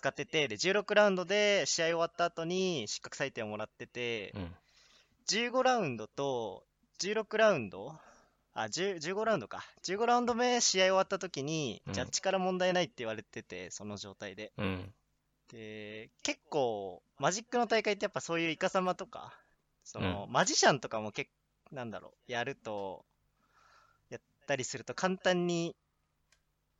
[0.00, 4.54] 使ってて、で、16ラウンドで試合終わった後に失格採点をもらってて、うん、
[5.28, 6.64] 15ラウンドと
[7.00, 8.00] 16ラウンド
[8.54, 9.64] あ、10 15ラウンドか。
[9.84, 11.92] 15ラウンド目試合終わった時に、うん。
[11.92, 14.52] ジャッジから問題ないって言われてて、その状態で。
[14.56, 14.92] うん、
[15.52, 19.34] で、結構、マジックの大会ってやっぱそういうイカサマとか、
[19.84, 21.30] その、マジシャンとかも結
[21.68, 23.04] 構、なんだろう、やると、
[24.08, 25.76] やったりすると簡単に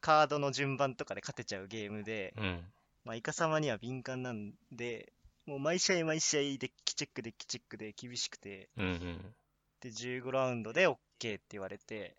[0.00, 2.64] カードの順番とかで勝てちゃうゲームで、うん、
[3.04, 5.12] まあ、イカサマには敏感なんで、
[5.46, 9.34] もう毎試合毎試合デッキチェックデッキチェックで厳しくて、うん、うん、
[9.80, 12.16] で、15ラウンドで OK って言われて、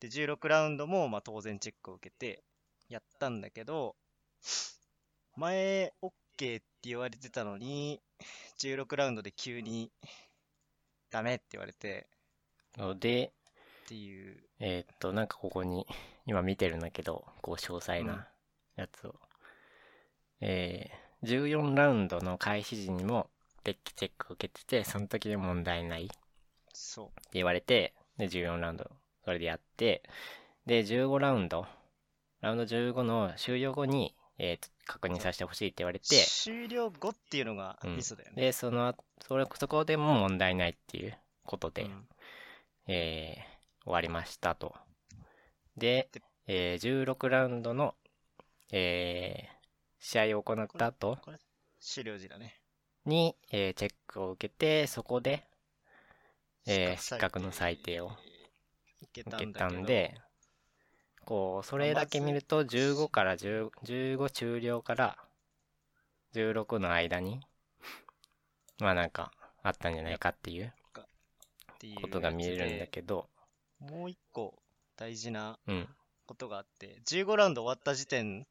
[0.00, 2.42] で、16ラウンドもまあ当然チェックを受けて、
[2.88, 3.96] やったんだけど、
[5.36, 8.00] 前 OK って言われてたのに、
[8.58, 9.90] 16ラウンドで急に
[11.10, 12.08] ダメって言われて
[12.76, 13.32] ので、
[13.84, 14.36] っていう。
[14.60, 15.86] えーっと、なんかここに、
[16.26, 18.28] 今見てるんだけど、こう詳細うんな
[18.76, 19.14] やつを。
[20.40, 23.28] えー、14ラウンドの開始時にも、
[23.64, 26.14] デッキチェックを受けてて、その時で問題ないって
[26.72, 28.90] そ言われて、で、14ラウンド、
[29.24, 30.02] それでやって、
[30.66, 31.66] で、15ラウンド、
[32.40, 36.06] ラウンド15の終了後に、えーと確認させてほしいって言われう。
[36.06, 38.42] て、終了後っていうのがうんミソだよね。
[38.42, 42.06] で、その後、それ、そこでも問題ないっていうことで、うん
[42.86, 44.74] えー終わりましたと。
[45.76, 47.94] でで、えー16ラウンドの、
[48.72, 49.53] えー
[50.04, 51.38] 試合を行った後これ、
[51.80, 52.60] 終了時だね。
[53.06, 55.48] に、えーチェックを受けて、そこで、
[56.66, 58.12] えー資失格の裁定を
[59.02, 60.20] 受けたんで、
[61.24, 65.18] こう、それだけ見ると、15から10 15終了から
[66.32, 67.40] 16の間に、
[68.78, 70.72] まあなんか、あったんじゃないかっていう
[72.00, 73.28] ことが見えるんだどけど、
[73.78, 74.54] もう一個
[74.96, 75.88] 大事なうん、
[76.26, 78.46] ことがあって、15ラウンド終わった時点、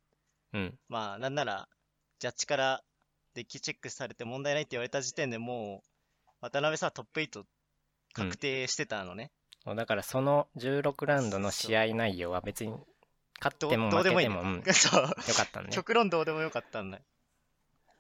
[0.54, 1.68] うん、まあなんなら、
[2.20, 2.84] ジャッジから
[3.34, 5.88] デッキチェックされて問題ないって言われた時点でもう、
[6.42, 7.44] 渡辺さトップ8
[8.14, 9.32] 確定してたのね。
[9.64, 12.74] そうだからその16ラウンドの試合内容は別に
[13.40, 15.04] 勝どってもどうでもいい負けても、うん、よ そう。
[15.04, 15.72] かったんで。
[15.72, 17.04] 極論どうでもよかったんだよ。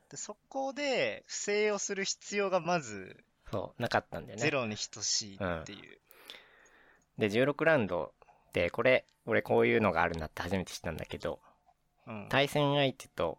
[0.09, 4.41] で、そこで不正をする必要がまずそう、なかったんだよね。
[4.41, 5.99] ゼロに等しいっていう。
[7.17, 8.13] で、16ラウンド
[8.51, 11.39] で、これ、俺こういうのがあるなって初めて知ったんだけど、
[12.07, 12.27] うん。
[12.29, 13.37] 対戦相手と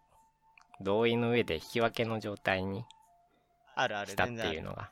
[0.81, 2.85] 同意の上で引き分けの状態に
[3.74, 4.90] あるある、したっていうのが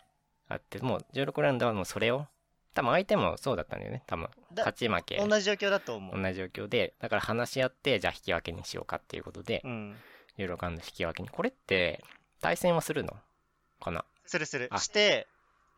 [0.48, 2.26] あって、もう16ラウンドはもうそれを、
[2.74, 4.02] 多分相手もそうだったんだよね。
[4.06, 6.20] 多分、だ勝ち負け、同じ状況だと思う。
[6.20, 9.96] 同じ状況で、だから話し合って、じゃあ引き分けにしようかっていうことで、うん。
[10.38, 11.28] 16ラウンド引き分けに。
[11.28, 12.02] これって、
[12.40, 13.16] 対戦はするの？
[13.80, 14.04] かな？
[14.24, 14.68] するする。
[14.72, 15.26] あして、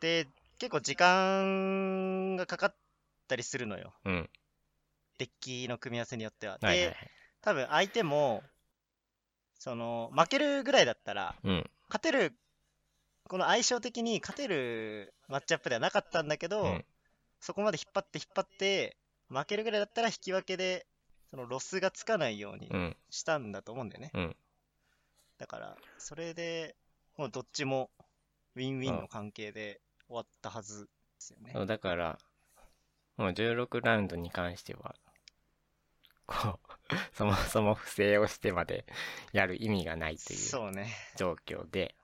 [0.00, 0.28] で、
[0.58, 2.74] 結構時間がかかっ
[3.26, 3.92] たりするのよ。
[4.04, 4.30] うん。
[5.18, 6.58] デッキの組み合わせによっては。
[6.58, 6.96] で、はいはいはい。
[7.44, 8.42] 多分相手も、
[9.58, 11.70] その、負けるぐらいだったら、うん。
[11.90, 12.32] 勝てる、
[13.28, 16.84] この相性的に勝てるマッチアップではなかったんだけど、うん
[17.40, 18.96] そこまで引っ張って引っ張って、
[19.28, 20.86] 負けるぐらいだったら引き分けで、
[21.28, 22.96] そのロスがつかないようにうん。
[23.10, 24.12] したんだと思うんだよね。
[24.14, 24.36] うん。
[25.36, 26.74] だから、それで
[27.18, 27.90] もうどっちも
[28.56, 31.50] ウィンウィンの関係で終わったはずですよね。
[31.52, 32.18] そうだから、
[33.18, 34.94] もう16ラウンドに関しては、
[36.26, 36.63] こう、
[37.12, 38.84] そもそも不正をしてまで
[39.32, 40.92] やる意味がないというそうね。
[41.16, 41.94] 状況で、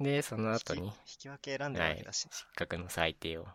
[0.00, 3.46] で、その後に、引き分け選んでるはい、わけだし、失格の裁定を、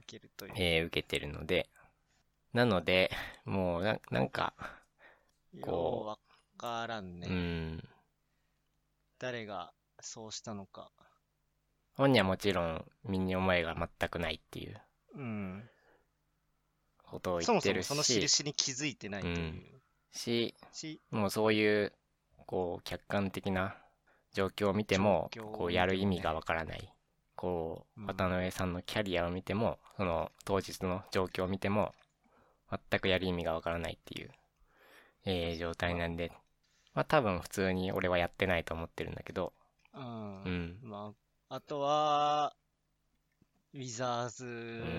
[0.00, 0.52] いけるという。
[0.56, 1.70] えー受けてるので、
[2.52, 3.10] なので、
[3.44, 4.54] もうな、なんか、
[5.60, 6.18] こようわ
[6.58, 7.88] からんね、うん、
[9.18, 10.90] 誰がそうしたのか。
[11.94, 14.80] 本人はもちろん身に思いが全くないっていう
[15.14, 15.70] うん。
[17.12, 19.62] ことをそもそも言ってるし、その印に気づいてないという。
[20.12, 21.92] し、し、もうそういう、
[22.46, 23.76] こう、客観的な
[24.32, 26.92] 状況を見ても、こう、やる意味がわからない。
[27.36, 31.94] こう、うん渡辺さんのキャリアを見ても、その、当日の状況を見ても、
[32.70, 34.30] 全くやる意味がわからないっていう、
[35.26, 36.32] えー、状態なんで、
[36.94, 39.52] まあ多分普通に俺はやってないと思ってるんだけど、
[39.94, 40.42] うん。
[40.44, 40.78] うん。
[40.82, 41.12] ま
[41.48, 42.54] あ、あとは、
[43.74, 44.44] ウィザーズ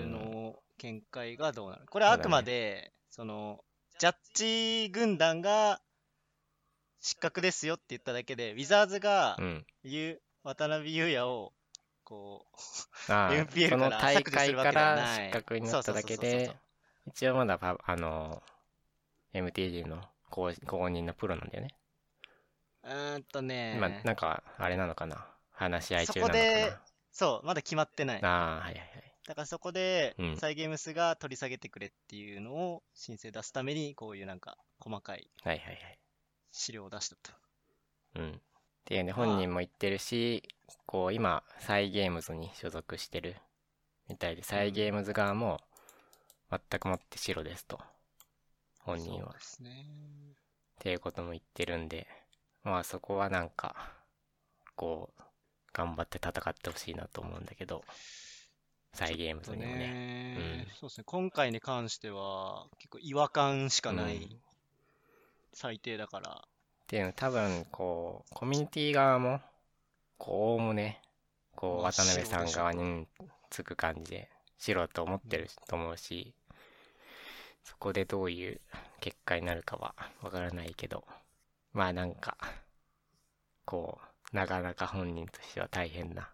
[0.08, 3.64] の見解がどうなる、これはあくまで、その、
[3.98, 5.80] ジャッジ軍団が
[7.00, 9.66] 失格ですよって言っただけで、ウィザーズがうん。
[9.84, 11.52] 言う、渡辺裕也を、
[12.02, 12.46] こ
[13.08, 15.24] う、ああ MPL そのから大会削除するわからけではない。
[15.26, 16.56] 失格になっただけで
[17.06, 18.42] 一応まだパ、あの、
[19.34, 21.74] MTG の公公認のプロなんだよね。
[22.82, 25.26] うーんとね、今、なんか、あれなのかな？
[25.52, 26.42] 話し合い中なのかな？
[26.42, 28.22] でそう、まだ決まってない。
[28.22, 29.14] ああ、はいはいはい。
[29.26, 35.98] だからそこでうん、サイゲームスが取り下げてくれっていうのを申請出すために、こういうなんか細かいはいはいはい。
[36.50, 37.32] 資料を出したと。
[38.16, 38.30] うん。
[38.32, 38.32] っ
[38.84, 40.42] ていうね、本人も言ってるし、
[40.86, 43.36] こう、今、サイゲームズに所属してる
[44.08, 45.60] みたいで、サイゲームズ側も、
[46.50, 47.80] 全くもって白ですと。
[48.80, 49.16] 本人は。
[49.16, 49.86] っそうですね。
[50.80, 52.06] ていうことも言ってるんで、
[52.62, 53.74] まあそこはなんか、
[54.76, 55.22] こう、
[55.74, 57.84] 頑張って戦ってほしいなと思うんだけど、
[58.94, 59.76] サイゲームズにもね。
[59.76, 61.04] ねうんそうですね。
[61.04, 64.40] 今回に関しては、結構違和感しかないうん
[65.52, 66.30] 最低だから。
[66.30, 69.40] っていうの多分、こう、コミュニティ側も、
[70.18, 71.00] こう、おおむね、
[71.54, 73.08] こう、まあ渡辺さん側にうん
[73.50, 76.34] つく感じで、白と思ってると思うし、
[77.64, 78.60] そこでどういう
[79.00, 81.04] 結果になるかはわからないけど、
[81.72, 82.36] まあなんか、
[83.64, 86.28] こう、なかなか本人としては大変な、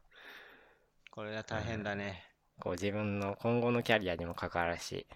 [1.11, 2.25] これは大変だね。
[2.59, 5.07] こう自分の今後のキャリアにも関わるし、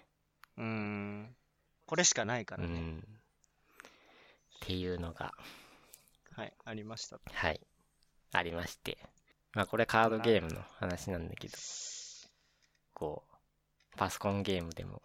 [0.55, 1.35] うーん。
[1.87, 2.79] これしかないかうらね。
[2.79, 2.99] ん。
[2.99, 3.01] っ
[4.61, 5.33] ていうのが、
[6.35, 7.19] はい、ありました。
[7.33, 7.59] はい、
[8.31, 8.99] ありまして。
[9.53, 11.57] まあこれカードゲームの話なんだけど、
[12.93, 15.01] こう、パソコンゲームでも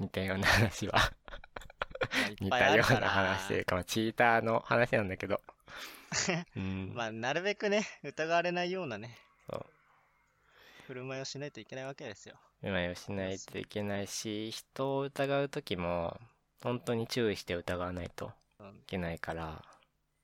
[0.00, 1.12] 似たような話は
[2.40, 5.40] 似たような話というか、まあ、チーターの話なんだけど。
[6.56, 6.92] うん。
[6.94, 9.18] まあ、なるべくね、疑われないようなね、
[9.50, 9.66] そう
[10.86, 12.36] 振る舞いをしないといけないわけですよ。
[12.62, 16.18] うまいをしないといけないし、人を疑うときも、
[16.62, 19.62] 本当に注意して疑わないとうんいけないから、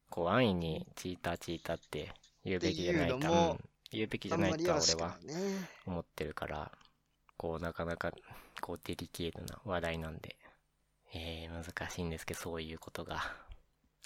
[0.09, 2.13] こう安易にチーターチーターって
[2.45, 3.59] 言うべきじゃないと、
[3.91, 5.19] 言うべきじゃないとは俺は。
[5.87, 6.73] 思ってるから、
[7.37, 8.13] こうなかなか
[8.61, 10.37] こうデリケートな話題なんで、
[11.15, 13.23] えー、難しいんですけど、そういうことが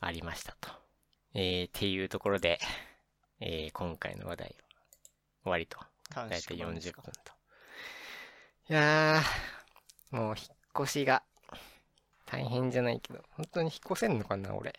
[0.01, 0.84] ありましたと。
[1.35, 2.61] えー、っていうところで、
[3.41, 4.55] えー、今回の話題は
[5.43, 5.79] 終わりと。
[6.11, 7.33] 短だいたい40縮版ですか分と。
[8.71, 10.47] いやー、もう引っ
[10.85, 11.23] 越しが
[12.25, 14.73] 大変じゃないけど、本当に引っ越せんのかな、俺。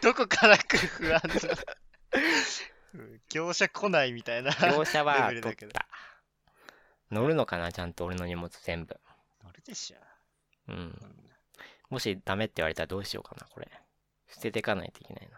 [0.00, 1.30] どこから来る不安な。
[2.94, 4.50] うん業者来ないみたいな。
[4.52, 5.86] 業者は取った。
[7.10, 8.98] 乗るのかな、ちゃんと俺の荷物全部。
[9.44, 9.98] 乗るでしょ。
[10.68, 11.29] うん。
[11.90, 13.68] うんもしダメって言われたらどうしようかな、これ。
[14.28, 15.28] 捨ててかないといけない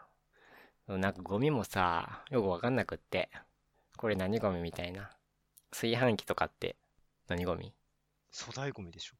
[0.89, 0.99] な。
[0.99, 3.31] なんかゴミもさ、よくわかんなくって。
[3.97, 5.11] これ何ゴミみたいな。
[5.71, 6.77] 炊飯器とかって
[7.29, 7.73] 何ゴミ？
[8.31, 9.15] 粗大ゴミでしょ。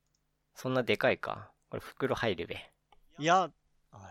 [0.55, 1.51] そんなでかいか？
[1.71, 2.71] これ袋入るべ。
[3.19, 3.51] いや、あ
[3.97, 4.03] れ？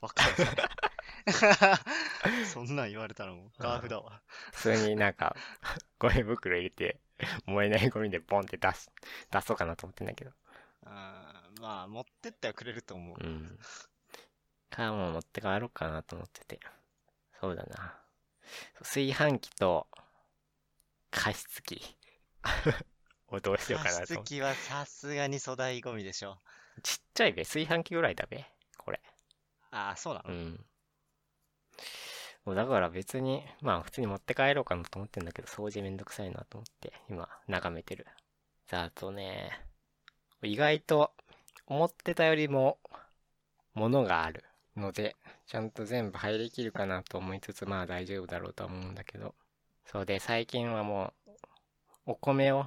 [0.00, 0.36] わかんない。
[2.46, 4.20] そんなん言われたらもう、ガーフだわ。
[4.52, 5.36] 普通になんか、
[6.00, 6.98] ゴミ袋入れて、
[7.46, 8.90] 燃えないゴミでボンって出す、
[9.30, 10.32] 出そうかなと思ってんだけど。
[10.90, 13.16] あーまあ、持ってってはくれると思う。
[13.20, 13.58] うん。
[14.70, 16.60] カーも持って帰ろうかなと思ってて。
[17.40, 17.94] そうだな。
[18.80, 19.86] 炊飯器と、
[21.10, 21.96] 加湿器
[23.28, 24.28] をどうしようか加なと思って。
[24.28, 26.40] 湿器はさすがに粗大ゴミでしょ。
[26.82, 27.44] ちっちゃいべ。
[27.44, 28.46] 炊飯器ぐらいだべ。
[28.76, 29.00] これ。
[29.70, 30.66] ああ、そうなの、うん。
[32.44, 38.06] もうだから別に、まあ普通に持って帰ろうかなと思ってんだけど、掃除めんどくさいなと思って、今、眺めてる。
[38.66, 39.67] さあ、あとね、
[40.42, 41.12] 意外と、
[41.66, 42.78] 思ってたよりも、
[43.74, 44.44] 物がある
[44.76, 45.16] ので、
[45.46, 49.34] ちゃんと全部入りきるかなと思いつつ、まあ大丈夫だろうとは思うんだけど。
[49.84, 51.30] そうで、最近はもう、
[52.06, 52.66] お米を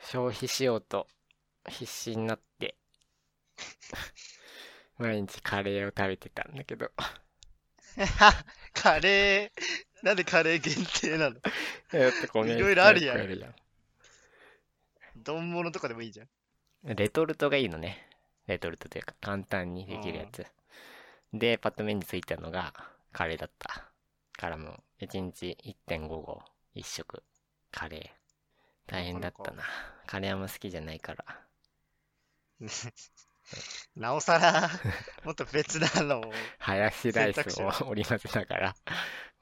[0.00, 1.06] 消費しようと
[1.68, 2.76] 必死になって、
[4.98, 6.90] 毎日カレーを食べてたんだけど。
[8.72, 11.36] カレー、なんでカレー限定なの？
[12.46, 13.16] いろいろあるやん
[15.16, 16.28] 丼物とかでもいいじゃん。
[16.84, 18.08] んレトルトがいいのね。
[18.46, 20.46] レトルトというか簡単にできるやつ。
[21.32, 22.74] で、パッと目についたのが
[23.12, 23.92] カレーだった。
[24.36, 24.70] からも
[25.00, 25.56] う、1日
[25.88, 26.42] 1.5合、
[26.74, 27.22] 1食、
[27.70, 28.90] カレー。
[28.90, 29.62] 大変だったな。
[30.06, 31.24] カレーあんま好きじゃないから。
[33.96, 34.70] なおさら、
[35.24, 36.32] もっと別なのを。
[36.58, 38.76] ハヤシライスを織り交ぜながら、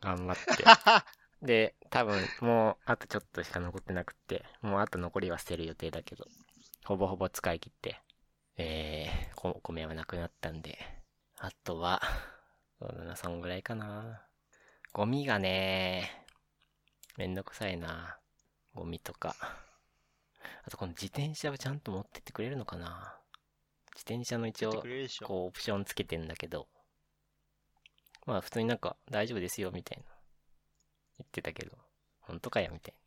[0.00, 0.64] 頑張って。
[1.42, 6.26] で、多分もうあとちょっとしか残ってなくって、もうあと残りは捨てる予定だけど、
[6.84, 8.00] ほぼほぼ使い切って、
[8.56, 10.78] えー、こお米はなくなったんで、
[11.38, 12.00] あとは、
[12.78, 14.22] そうだな、そんぐらいかな。
[14.92, 16.24] ゴミがね、
[17.16, 18.18] めんどくさいな。
[18.74, 19.36] ゴミとか。
[20.64, 23.16] あとこの自転車はちゃんと持ってってくれるのかな
[23.94, 24.82] 自転車の一応。
[25.24, 26.68] こうオプションつけてんだけど、
[28.26, 30.04] まあ普通になんか大丈夫ですよみたいな
[31.18, 31.72] 言ってたけど、
[32.20, 33.00] 本当かよみたいな。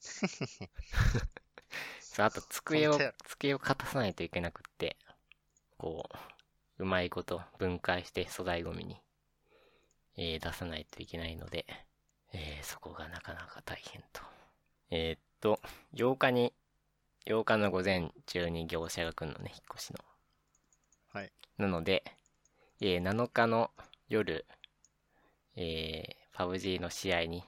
[2.10, 4.96] そう、あと机を机を片さないといけなくって、
[5.78, 6.08] こ
[6.78, 8.96] う、うまいこと分解して粗大ゴミに、
[10.16, 11.66] えー出さないといけないので、
[12.32, 14.22] えーそこがなかなか大変と。
[14.90, 15.60] えーっと、
[15.94, 16.52] 8日に、
[17.26, 20.00] 8日の午前中に業者が来るのね、引っ越しの。
[21.12, 21.32] はい。
[21.58, 22.02] なので、
[22.80, 23.70] えー7日の
[24.08, 24.46] 夜、
[25.54, 27.44] えー、パブ G の試合に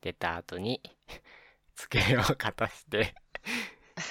[0.00, 0.82] 出た後に、
[1.76, 3.14] 机を片して、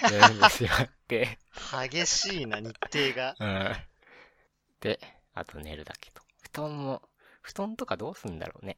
[0.10, 1.40] 全部しまって、
[1.88, 3.36] 激しいな、日程が。
[3.40, 3.76] うん。
[4.82, 5.00] で、
[5.34, 6.22] あと寝るだけと。
[6.42, 7.02] 布団も、
[7.42, 8.78] 布団とかどうすんだろうね。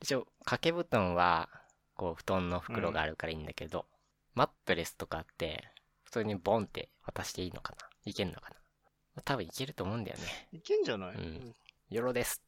[0.00, 1.48] 一応、掛け布団は、
[1.94, 3.86] こう、布団の袋があるからいいんだけど、
[4.34, 5.64] マットレスとかって、
[6.04, 10.48] 普通にボンって渡していいのかないけんのかな多分いけると思うんだよね。
[10.52, 11.14] いけんじゃない？
[11.14, 11.54] うん
[11.90, 12.40] よろです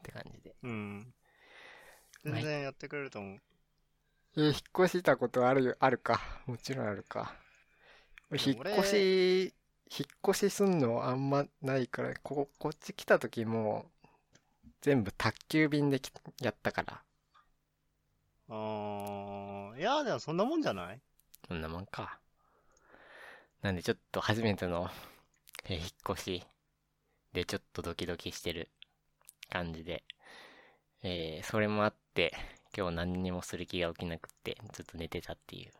[0.00, 0.54] って感じで。
[0.62, 1.14] うん。
[2.24, 3.40] 全然やってくれると思う。
[4.36, 4.54] え、引っ
[4.86, 6.20] 越したことあるよ、あるか。
[6.46, 7.34] もちろんあるか。
[8.32, 9.54] 引っ越し、
[9.90, 13.90] 引っ越しすんのあんまないから、ここ、こっち来た時も、
[14.82, 17.02] 全部宅急便できやったから。
[18.48, 21.00] あー、いや、でもそんなもんじゃない？
[21.48, 22.18] そんなもんか。
[23.62, 24.88] なんでちょっと初めての、
[25.64, 26.42] えー引っ越し
[27.32, 28.70] でちょっとドキドキしてる
[29.50, 30.04] 感じで、
[31.02, 32.32] えーそれもあって、
[32.76, 35.72] 今日何にもする気が起きなくって、ずっと寝てたっていう。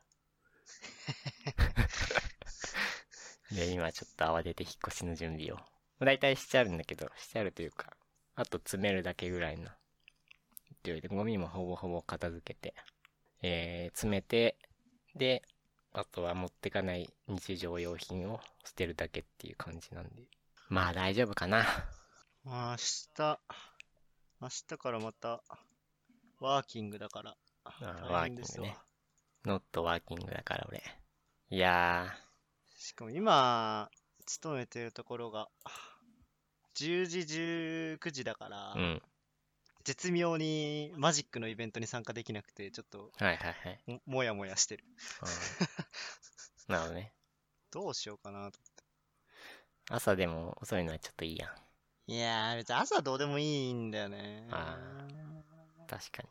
[3.54, 5.58] で、今ちょっと慌てて引っ越しの準備を。
[6.04, 7.96] だいたいしてあるんだけど、してあるというか、
[8.34, 9.70] あと詰めるだけぐらいの
[10.82, 12.74] 勢いで、ゴミもほぼほぼ片付けて、
[13.42, 14.56] えー詰めて、
[15.14, 15.42] で、
[15.92, 20.22] あとは持ってかない日常用品を捨てるだけっていう感じなんで。
[20.68, 21.66] まあ大丈夫かな。
[22.44, 22.76] 明
[23.16, 23.40] 日、
[24.40, 25.42] 明日からまた、
[26.40, 27.36] ワーキングだから。
[27.64, 28.76] ワーキングね。
[29.44, 30.82] ノットワーキングだから俺。
[31.50, 32.14] いや
[32.76, 33.90] しかも今、
[34.24, 35.48] 勤めてるところが、
[36.76, 37.18] 10時、
[37.98, 39.02] 19時だから、ー、うん。
[39.84, 43.80] 絶妙にマジックのイベントに参加できなくて、ちょっとはいはいはい。
[43.86, 44.84] ももやもやしてる。
[45.22, 45.28] うん
[46.72, 47.12] なるほどね。
[47.70, 48.58] どうしようかなと。
[49.90, 51.48] 朝でも遅いのはちょっといいや
[52.08, 52.12] ん。
[52.12, 54.46] いやー、別に朝どうでもいいんだよね。
[54.50, 54.78] あ
[55.90, 56.28] 確かに。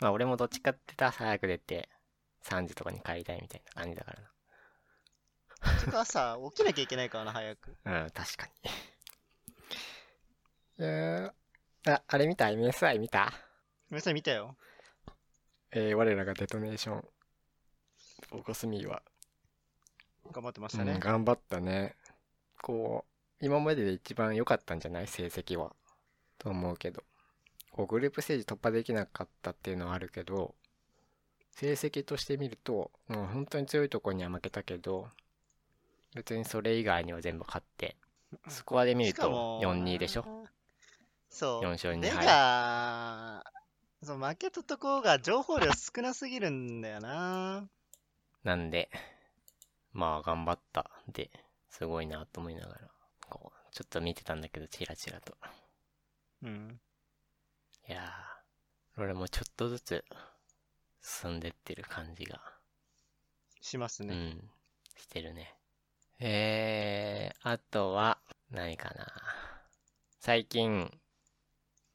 [0.00, 1.88] まあ俺もどっちかって言ったら早く出て、
[2.44, 4.18] 3時とかに帰りたいみたいな感じだから
[5.84, 7.76] てか朝、起きなきゃいけないからな、早く。
[7.84, 8.02] な。
[8.04, 8.52] うん、確かに。
[10.78, 11.32] いやー
[11.92, 13.32] あ、あれ見た ?MSI 見た？
[13.90, 14.56] 皆さん見たよ。
[15.70, 17.08] えー、我らがデトネーション。
[18.28, 19.02] フォーカスミーは。
[20.32, 20.98] 頑張ってましうん、たね。
[20.98, 21.96] 頑張ったね。
[22.60, 23.06] こ
[23.40, 25.06] う、今までで一番良かったんじゃない？
[25.06, 25.74] 成績は。
[26.38, 27.02] と思うけど。
[27.76, 30.54] こう、グループステージ突破できなかったっていうのはあるけど、
[31.52, 35.08] 成績として見ると、もう本当に強いところには負けたけど、
[36.14, 37.96] 別にそれ以外には全部勝って、
[38.48, 40.46] スコアで見るとしかも4-2でしょ
[41.28, 41.62] そう。
[41.62, 42.26] ?4 勝2で敗。
[42.26, 43.44] が、
[44.02, 47.68] そう、負けたところが情報量少なすぎるんだよな。
[48.42, 48.90] なんで、
[49.92, 50.90] まあ頑張った。
[51.08, 51.30] で、
[51.68, 52.88] すごいなと思いながら、
[53.28, 55.36] こう、ちょっと見てたんだけど、チラチラと。
[56.42, 56.80] うん。
[57.88, 60.04] いやー、俺もちょっとずつ
[61.00, 62.40] 進んでってる感じが、
[63.60, 64.14] しますね。
[64.14, 64.50] うん、
[64.96, 65.54] してるね。
[66.18, 68.18] えー、あとは、
[68.50, 69.06] 何かな。
[70.18, 70.90] 最近、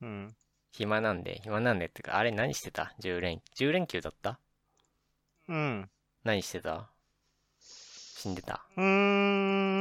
[0.01, 0.35] うん。
[0.71, 4.39] 暇なんで、暇なんでってか、あれ何してた ?10 連、10連休だった？
[5.49, 5.89] うん。
[6.23, 6.89] 何してた？
[7.59, 8.65] 死んでた？
[8.77, 8.83] うー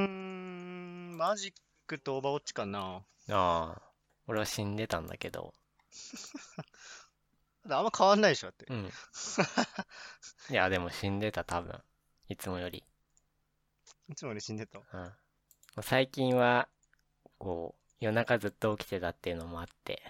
[0.06, 1.16] ん。
[1.16, 1.52] マジッ
[1.86, 3.04] クとオーバーウォッチかな。
[3.28, 3.82] ああ、
[4.26, 5.54] 俺は死んでたんだけど、
[7.68, 8.66] あんま変わんないでしょ、だって。
[8.68, 8.91] うん。
[10.51, 11.82] いや、でも死んでた多分。
[12.28, 12.84] いつもより。
[14.09, 14.78] いつもより死んでた？
[14.78, 15.12] うん。
[15.82, 16.68] 最近は、
[17.38, 20.03] こう、夜中ずっと起きてたっていうのもあって、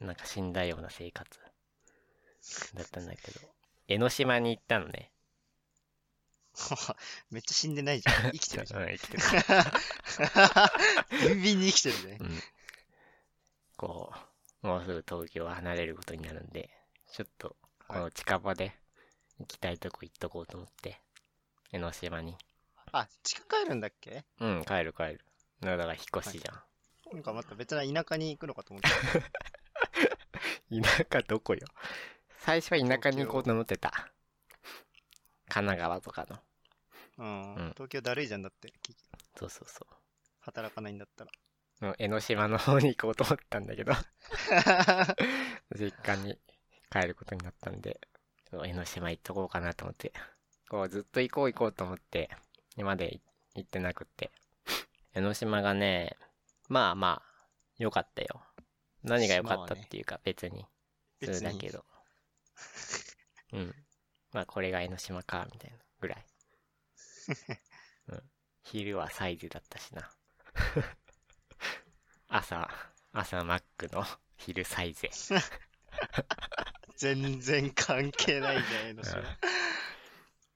[0.00, 1.38] なんか死んだような生活
[2.74, 3.40] だったんだけど、
[3.88, 5.12] 江ノ島に行ったのね。
[7.30, 8.32] めっちゃ死んでないじゃん。
[8.32, 8.82] 生きてるじゃん。
[8.82, 10.72] うん、生きてた。
[11.28, 12.18] ビンビンに生きてるね。
[12.20, 12.42] うん。
[13.76, 14.18] こう、
[14.62, 16.70] もうすぐ東京を離れることになるんで、
[17.10, 17.56] ちょっと、
[17.88, 18.72] この近場で
[19.38, 21.00] 行きたいとこ行っとこうと思って、
[21.72, 22.36] 江ノ島に。
[22.92, 24.24] あ、近く帰るんだっけ？
[24.40, 25.20] うん、帰る帰る。
[25.60, 27.14] だから引っ越しじゃん。
[27.14, 28.88] なんかまた別な田舎に行くのかと思って。
[31.08, 31.60] 田舎どこよ？
[32.38, 33.90] 最初は田舎に行こうと思ってた。
[35.48, 36.38] 神奈川とかの。
[37.18, 37.54] うん。
[37.54, 38.72] うん東京だるいじゃんだって。
[38.82, 38.94] き
[39.36, 39.86] そうそうそ
[40.40, 41.30] 働かないんだったら。
[41.98, 43.92] 江ノ島の方に行こうと思ったんだけど、
[45.74, 46.38] 実家に
[46.90, 48.00] 帰ることになったんで、
[48.52, 50.12] 江ノ島行っとこうかなと思って。
[50.68, 52.30] こうずっと行こう行こうと思って、
[52.76, 53.20] 今まで
[53.54, 54.30] 行ってなくって。
[55.14, 56.16] 江ノ島がね、
[56.68, 57.46] まあまあ、
[57.78, 58.44] 良かったよ。
[59.02, 60.66] 何が良かったっていうか、別に。
[61.20, 61.52] それ別に。
[61.52, 61.84] だけど。
[63.52, 63.74] うん。
[64.32, 66.26] まあ、これが江ノ島か、みたいなぐらい。
[68.08, 68.30] うん。
[68.62, 70.12] 昼はサイズだったしな。
[72.32, 72.70] 朝、
[73.12, 74.04] 朝マックの
[74.36, 75.08] 昼サイズ。
[76.96, 79.18] 全然関係ないじゃん、江ノ島。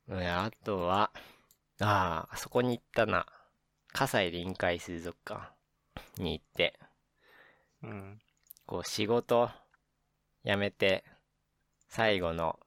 [0.06, 1.10] うん、あとは、
[1.80, 3.26] ああ、あそこに行ったな。
[3.92, 5.52] 葛西臨海水族館
[6.18, 6.78] に行って、
[7.82, 8.20] うん。
[8.66, 9.50] こう仕事
[10.44, 11.02] 辞めて、
[11.88, 12.60] 最後の、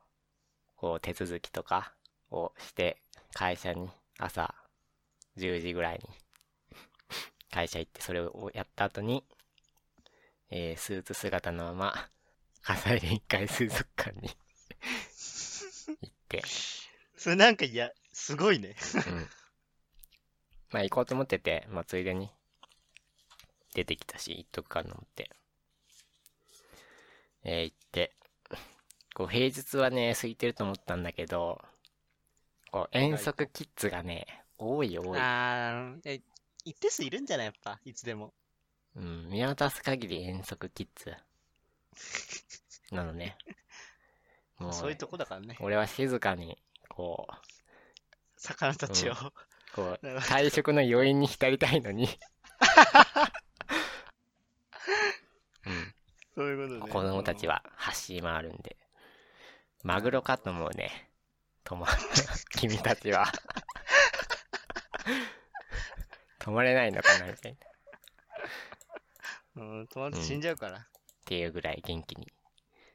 [0.75, 1.93] こう手続きとか
[2.29, 3.01] をして、
[3.33, 3.87] 会社に
[4.19, 4.53] 朝
[5.37, 6.09] 10時ぐらいに
[7.57, 9.23] 会社行ってそれをやった後に、
[10.51, 12.09] えースーツ姿のまま、
[12.61, 14.29] 葛西臨海水族館に
[16.01, 16.43] 行って、
[17.17, 18.75] それなんかいや、すごいね。
[20.69, 22.29] まあ行こうと思ってて、まあついでに
[23.73, 25.31] 出てきたし、行っとくかと思って。
[27.43, 28.13] えー行って、
[29.15, 31.59] こう平日はね、空いてると思ったんだけど、
[32.71, 34.27] こう遠足キッズがね、
[34.59, 35.19] 多い多い。
[35.19, 36.21] あー、え
[36.67, 37.45] 一定数いるんじゃない？
[37.45, 38.33] やっぱ、いつでも。
[38.95, 41.15] うん、見渡す限り遠足キッズ。
[42.91, 43.37] なのね。
[44.59, 45.55] もう、そういうとこだからね。
[45.61, 47.25] 俺は静かに、こ
[48.35, 49.13] 魚たちを。
[49.13, 49.15] う、
[49.73, 52.09] こう、 退職の余韻に浸りたいのに、
[55.65, 55.95] うん、
[56.35, 56.91] そういうことね。
[56.91, 58.75] 子供たちは走り回るんで、
[59.83, 61.09] マグロかと思うね。
[61.63, 61.87] 止ま、
[62.59, 63.31] 君たちは。
[66.47, 67.57] 止まれないのかなみたいな。
[69.61, 70.87] っうん、友達死んじゃうから。
[71.25, 72.31] ていうぐらい元気に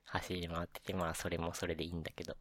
[0.07, 2.35] 走り回ってて、まあそれもそれでいいんだけど、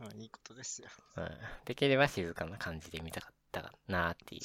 [0.00, 0.88] うん、いいことですよ。
[1.16, 1.30] うん、
[1.64, 4.42] できれば静かな感じで見たかったなっていう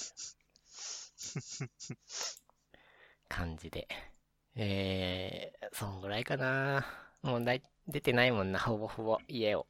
[3.27, 3.87] 感じで。
[4.55, 6.85] えー、そんぐらいかな。
[7.23, 9.65] もうだい出てないもんな、ほぼほぼ家を。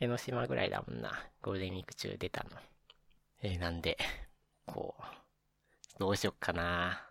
[0.00, 1.28] 江ノ島ぐらいだもんな。
[1.42, 2.50] ゴールデンウィーク中出たの。
[3.42, 3.98] えー、なんで、
[4.64, 5.02] こう、
[5.98, 7.04] どうしよっかな。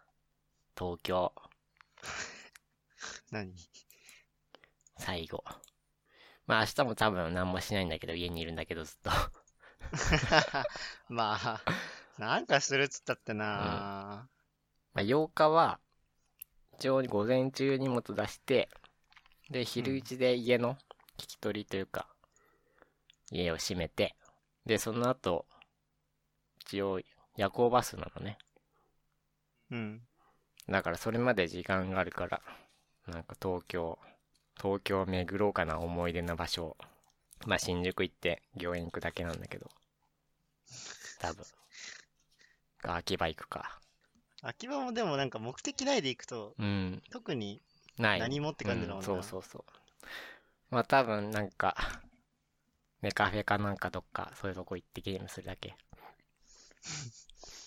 [0.78, 1.34] 東京、
[3.32, 3.54] 何？
[4.98, 5.44] 最後。
[6.46, 9.12] まあ明日も多分何もしないんだけど、家にいるんだけどずっと。
[11.10, 11.62] まあ、
[12.18, 14.30] なんかするっつったってな、
[14.94, 15.82] まあ8日は、
[16.76, 18.70] 一応午前中荷物出して、
[19.50, 20.76] で、昼一で家の
[21.18, 22.08] 聞き取りというか、
[23.32, 24.16] 家を閉めて、
[24.66, 25.46] で、その後、
[26.62, 27.02] 一応
[27.36, 28.38] 夜行バスなのね。
[29.72, 30.02] うん。
[30.70, 32.42] だからそれまで時間があるから、
[33.08, 33.98] なんか東京、
[34.62, 36.78] 東京を巡ろうかな思い出の場所を。
[37.46, 39.70] まあ新宿行って御苑行くだけなんだけど。
[41.20, 41.46] 多分。
[42.82, 43.80] か秋葉行くか。
[44.42, 47.02] 秋葉もでもなんか目的ないで行くと、うん。
[47.12, 47.62] 特に
[47.98, 48.20] ない。
[48.20, 49.14] 何もって感じだもんな。
[49.14, 49.64] うん、そうそうそう。
[50.70, 51.76] まあ多分なんか、
[53.02, 55.76] ネカフェかなんかどっか、そういうとこ行ってゲームするだけ。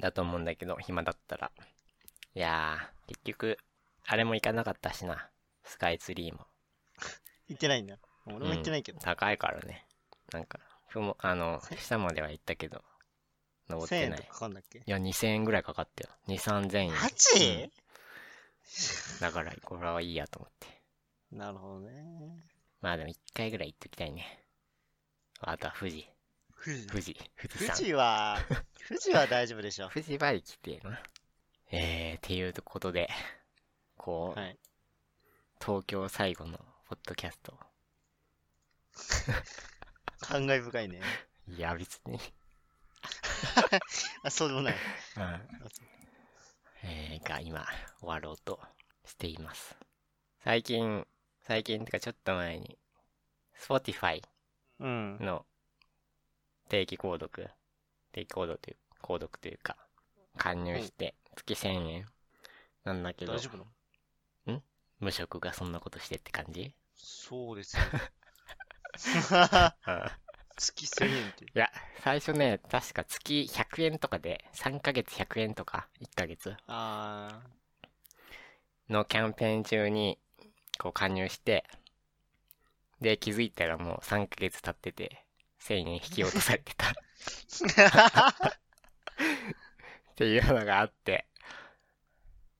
[0.00, 1.50] だと思うんだけど、暇だったら。
[2.34, 3.58] いやー、結局、
[4.06, 5.28] あれも行かなかったしな。
[5.64, 6.46] スカイツリーも。
[7.48, 7.98] 行ってないんだ。
[8.26, 8.98] 俺も行ってないけど。
[8.98, 9.86] 高いからね。
[10.32, 12.82] なんか、ふも、あの、下までは行ったけど、
[13.68, 14.18] 登っ1000てない。
[14.20, 14.78] 円とかかかんだっけ？
[14.78, 16.10] いや、2000円ぐらいかかったよ。
[16.28, 16.90] 2、3000円。
[16.90, 17.70] マジ、
[19.20, 20.66] だから、これはいいやと思って。
[21.32, 22.44] なるほどね。
[22.80, 24.44] まあでも1回ぐらい行っときたいね。
[25.40, 26.08] あとは富士。
[26.62, 26.86] 富士。
[26.86, 27.14] 富士。
[27.14, 27.76] 富士富山。
[27.76, 28.38] 士は、
[28.86, 29.88] 富士は大丈夫でしょ。
[29.88, 31.02] 富士は行きてえな。
[31.72, 33.08] えー、っていうことで、
[33.96, 34.58] こう、はい。
[35.58, 37.54] 東京最後のポッドキャスト。
[40.20, 41.00] 感慨深いね。
[41.48, 42.20] いや、別に。
[44.22, 44.74] あ、そうでもない。
[45.16, 45.48] うん。
[46.82, 47.66] えー、が今、
[48.00, 48.60] 終わろうと
[49.06, 49.78] しています。
[50.44, 51.06] 最近、
[51.40, 52.78] 最近ってかちょっと前に、
[53.58, 54.22] Spotify
[54.80, 55.18] うん。
[55.20, 55.46] の
[56.70, 57.50] 定期購読、
[58.12, 59.76] 定期購読という、購読というか、
[60.38, 62.06] 加入して月1000円。
[62.84, 63.34] なんだけど。
[63.34, 63.64] 大、丈夫な
[64.46, 64.62] の？
[65.00, 66.74] 無職がそんなことしてって感じ？
[66.94, 67.82] そうですよ。
[69.86, 70.10] う ん
[70.56, 71.44] 月1000円って。
[71.46, 71.72] いや、
[72.04, 76.54] 最初ね、確か月100円とかで、3ヶ月100円とか、1ヶ月。
[76.68, 77.40] あ
[78.88, 80.18] のキャンペーン中に、
[80.78, 81.64] こう加入して、
[83.00, 85.24] で、気づいたらもう3ヶ月経ってて、
[85.60, 88.56] 1000円引き落とされてた っー。
[90.16, 91.26] ていうのがあって、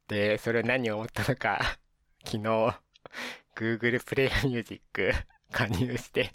[0.08, 1.78] で、それ何を思ったのか、
[2.24, 2.42] 昨日、
[3.56, 5.12] Google プレイヤーミュージック
[5.52, 6.30] 加入して、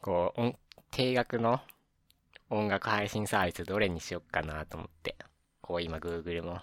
[0.00, 0.58] こう、音
[0.90, 1.60] 定額の
[2.48, 5.16] 音楽配信サービスどれにしよっかなと思って、
[5.60, 6.60] こう今 Google も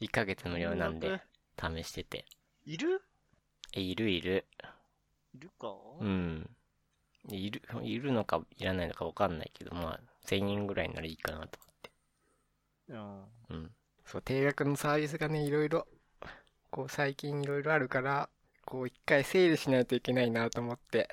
[0.00, 1.20] 1ヶ月無料なんで
[1.60, 2.24] 試してて。
[2.64, 3.02] いる？
[3.72, 4.46] え、いるいる。
[5.34, 5.68] いるか？
[6.00, 6.50] うん。
[7.28, 11.58] いる、いるのかいらないのかわかんないけど、まあ、1000円ぐらいならいいかなと
[12.88, 13.30] うん。
[13.48, 13.56] 思って。
[13.56, 13.74] うん。
[14.04, 15.86] そう、定額のサービスがね、いろいろ、
[16.70, 18.30] こう最近いろいろあるから、
[18.66, 21.08] こう一回整理しないといけないなと思って。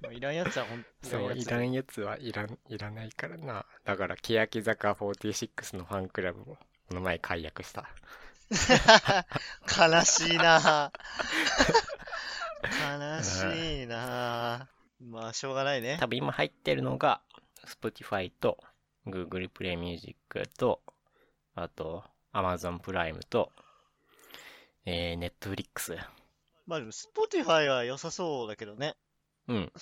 [0.00, 3.66] まあいらんやつはほん そう、いらんやつはいらん、いらないからな。
[3.84, 6.58] だから、欅坂46のファンクラブも、
[6.88, 7.88] この前解約した。
[9.78, 10.92] 悲しいな
[12.84, 14.68] 悲しいな
[15.00, 15.96] まあ、しょうがないね。
[15.98, 17.22] 多分今入ってるのが、
[17.66, 18.58] Spotify と
[19.06, 20.16] Google Play Music
[20.58, 20.82] と、
[21.54, 23.52] あと Amazon プライムと、
[24.84, 25.96] えー、Netflix。
[26.66, 28.96] まあでも、Spotify は良さそうだけどね。
[29.48, 29.72] うん。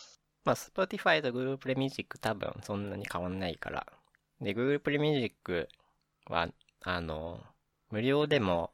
[0.45, 3.87] まあ、Spotify と Google Play Music 多分そんなに変わんないから。
[4.41, 5.69] で、Google Play Music
[6.27, 6.49] は、
[6.83, 7.41] あの、
[7.91, 8.73] 無料でも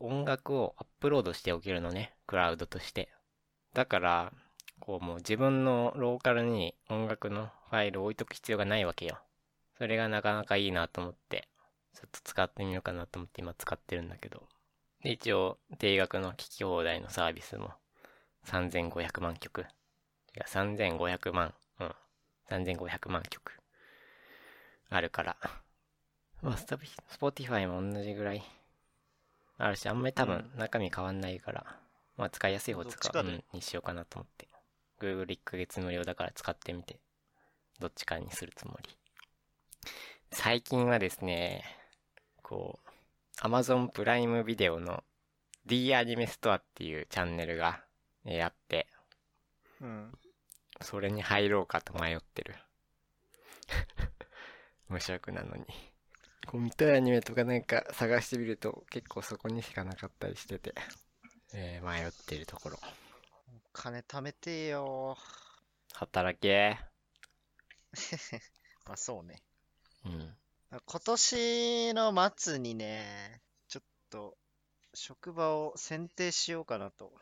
[0.00, 3.08] 音楽をアップロードしておけるのね、クラウドとして。
[3.74, 4.32] だから、
[4.80, 9.18] こうもう自分のローカルに音楽のファイルを置いとく必要がないわけよ。
[9.78, 11.48] それがなかなかいいなと思って、
[11.94, 14.42] ちょっと使ってみようかなと思って今使ってるんだけど。
[15.02, 17.72] で、一応、定額の聞き放題のサービスも
[18.46, 19.62] 3500万曲。
[19.62, 19.64] い
[20.34, 21.54] や、3500万。
[21.80, 21.94] うん。
[22.50, 23.52] 3500万曲。
[24.90, 25.36] あるから。
[26.42, 28.42] まあ、 Spotify も同じぐらい。
[29.58, 31.81] あるし、あんまり多分中身変わんないから、
[32.16, 34.48] まあ使いやすい方使う、にしようかなと思って。
[35.00, 37.00] Google 1ヶ月無料だから使ってみて、
[37.80, 38.88] どっちかにするつもり。
[40.30, 41.64] 最近はですね、
[42.42, 45.02] こう、Amazon Prime Video の
[45.66, 47.84] D アニメストアっていうチャンネルが、
[48.24, 48.86] えーあって、
[49.80, 50.12] うん。
[50.80, 52.54] それに入ろうかと迷ってる。
[54.88, 55.64] 無職なのに。
[56.46, 60.74] こう見たいアニメとかなんか探してみると結構そこにしかなかったりしてて、
[61.54, 62.78] えー迷ってるところ。
[63.72, 65.16] 金貯めてよ
[65.94, 66.78] 働け。
[68.86, 69.42] まあそうね。
[70.04, 70.36] うん。
[70.86, 74.36] 今年の末にね、ちょっと
[74.94, 77.12] 職場を選定しようかなと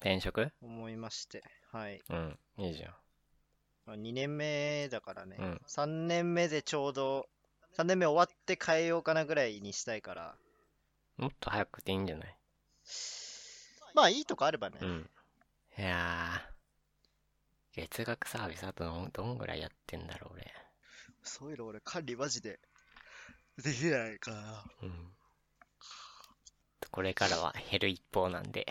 [0.00, 0.52] 転職？
[0.60, 1.42] 思いまして。
[1.70, 2.02] はい。
[2.08, 2.38] うん。
[2.58, 2.94] いいじゃん。
[3.86, 7.28] まあ、2年目だからね、うん3年目でちょうど、
[7.76, 10.36] 3年目終わって変えようかなぐらいにしたいから、
[11.16, 12.36] もっと早くていいんじゃない？
[13.96, 14.78] まあいいとこあればね。
[14.82, 15.10] うん。
[15.78, 17.80] いやー。
[17.80, 20.52] 月額サービスあとどんぐらいやってんだろう、俺。
[21.22, 22.60] そういうの俺管理マジで
[23.56, 24.64] できないかな。
[24.82, 25.12] うん。
[26.90, 28.66] これからは減る一方なんで、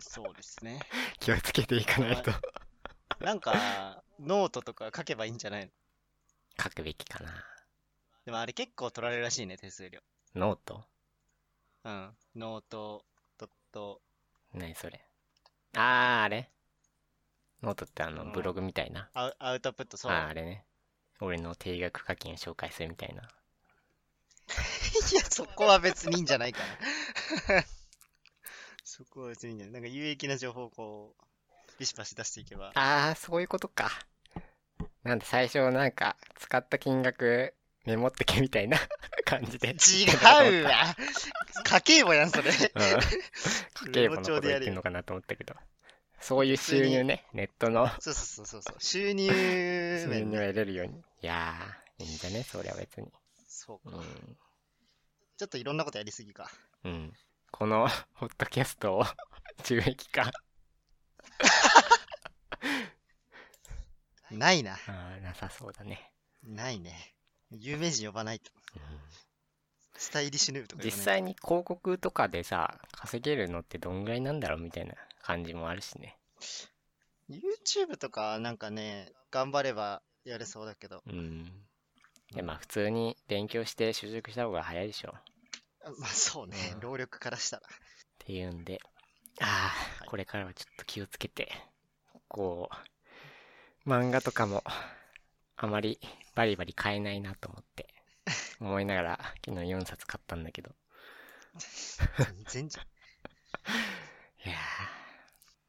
[0.00, 0.80] そうですね。
[1.20, 2.32] 気をつけていかないと。
[3.20, 5.72] なんか、ノートとか書けばいいんじゃないの？
[6.62, 7.32] 書くべきかな。
[8.24, 10.00] でもあれ結構取られるらしいね、手数料。
[10.34, 10.84] note？
[11.84, 12.16] うん。
[12.36, 13.04] note、
[13.74, 14.00] ドット、
[14.54, 15.04] 何それ
[15.76, 16.48] あー、あれ
[17.60, 19.10] ノートってあの、うんブログみたいな。
[19.14, 20.12] アウアウトプット、そう。
[20.12, 20.64] あー、あれね。
[21.20, 23.22] 俺の定額課金を紹介するみたいな。
[25.12, 27.64] いや、そこは別にいいんじゃないかな。
[28.84, 31.22] そこは別にいいんじゃないなんか有益な情報をこう、
[31.80, 32.70] ビシバシ出していけば。
[32.74, 33.90] あー、そういうことか。
[35.02, 37.54] なんで最初なんか、使った金額
[37.84, 38.78] メモってけみたいな
[39.24, 39.68] 感じで。
[39.70, 40.96] 違うわ
[41.64, 42.50] 家計簿やん、それ。
[42.50, 42.52] うん。
[43.88, 45.54] 家計簿のこと言ってんのかなと思ったけど。
[46.20, 48.76] そういう収入ね、ネットのそうそうそうそう。
[48.80, 50.06] 収入ね。
[50.06, 50.94] 入を得れるように。
[50.98, 52.42] いやー、いいんじゃね？
[52.44, 53.12] そりゃ別に。
[53.46, 53.96] そうか。
[53.96, 54.36] うん。
[55.36, 56.50] ちょっといろんなことやりすぎか。
[56.84, 57.12] うん。
[57.50, 59.04] この、 ホットキャストを、
[59.64, 60.30] 収益化。
[64.30, 64.74] ないな。
[64.74, 66.10] あーなさそうだね。
[66.42, 67.13] ないね。
[67.60, 68.50] 有名人呼ばないと。
[68.76, 68.82] うん
[69.96, 76.18] スタイリッシュヌーブとか呼実際に広告とかでさ、稼げるのってどんぐらいなんだろうみたいな感じもあるしね。
[77.28, 77.34] と。
[77.34, 81.02] YouTube とかなんかね、頑張ればやれそうだけど。
[81.06, 81.44] うん。
[82.34, 85.14] で、まあ普通に勉強して就職した方が早いでしょ。
[85.98, 86.76] まあそうねう。
[86.78, 87.62] ん労力からしたら。
[88.18, 88.80] ていうんで、
[89.40, 91.50] ああ、はいこれからはちょっと気をつけて、
[92.28, 92.68] こ
[93.86, 94.64] う、漫画とかも、
[95.56, 95.98] あまり
[96.34, 97.86] バリバリ買えないなと思って、
[98.60, 100.70] 思いながら昨日4冊買ったんだけど。
[102.48, 102.82] 全然。
[104.44, 104.58] いやー、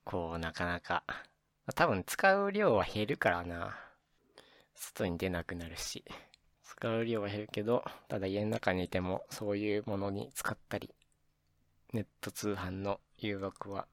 [0.03, 1.03] こう、なかなか。
[1.75, 3.77] 多分使う量は減るからな。
[4.75, 6.03] 外に出なくなるし。
[6.63, 10.93] 使う量は減るけど、ただ家の中にいてもそういうものに使ったり、
[11.93, 13.87] ネット通販の誘惑は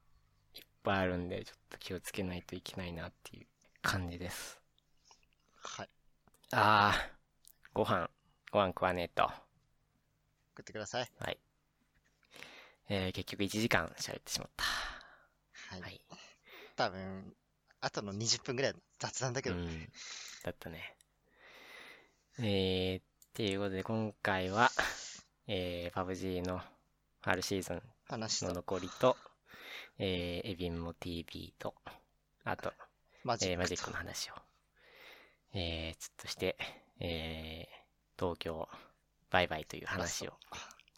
[0.54, 3.46] いっぱいあるんで、ちょっと気をつけないといけないなっていう
[3.82, 4.61] 感じです。
[5.62, 5.88] はい。
[6.52, 8.10] あー、ご飯、
[8.50, 9.24] ご飯食わねえと。
[10.54, 11.10] 送ってください。
[11.18, 11.38] はい。
[12.88, 14.64] えー、結局1時間喋ってしまった。
[15.70, 15.80] はい。
[15.80, 16.00] はい。
[16.76, 17.34] 多分、
[17.80, 19.88] あとの20分ぐらい雑談だけど、うん。
[20.44, 20.96] だったね。
[22.38, 23.04] えー、っ
[23.34, 24.70] ていうことで今回は、
[25.46, 26.60] えー、PUBG の
[27.20, 27.82] 春シーズン
[28.48, 29.16] の残りと、
[29.98, 31.74] えー、エビンモ TV と、
[32.44, 34.34] あと、えー、マジックとマジックの話を、
[35.54, 36.56] えー、ちょっとして、
[37.00, 38.68] えー、東京、
[39.30, 40.32] バイバイという話を、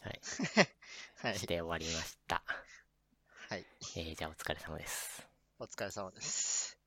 [0.02, 0.20] はい、
[1.22, 1.38] はい。
[1.38, 2.42] して終わりました。
[3.48, 3.66] はい。
[3.96, 5.26] えー、じゃあお疲れ様です。
[5.59, 6.84] お疲れ様です。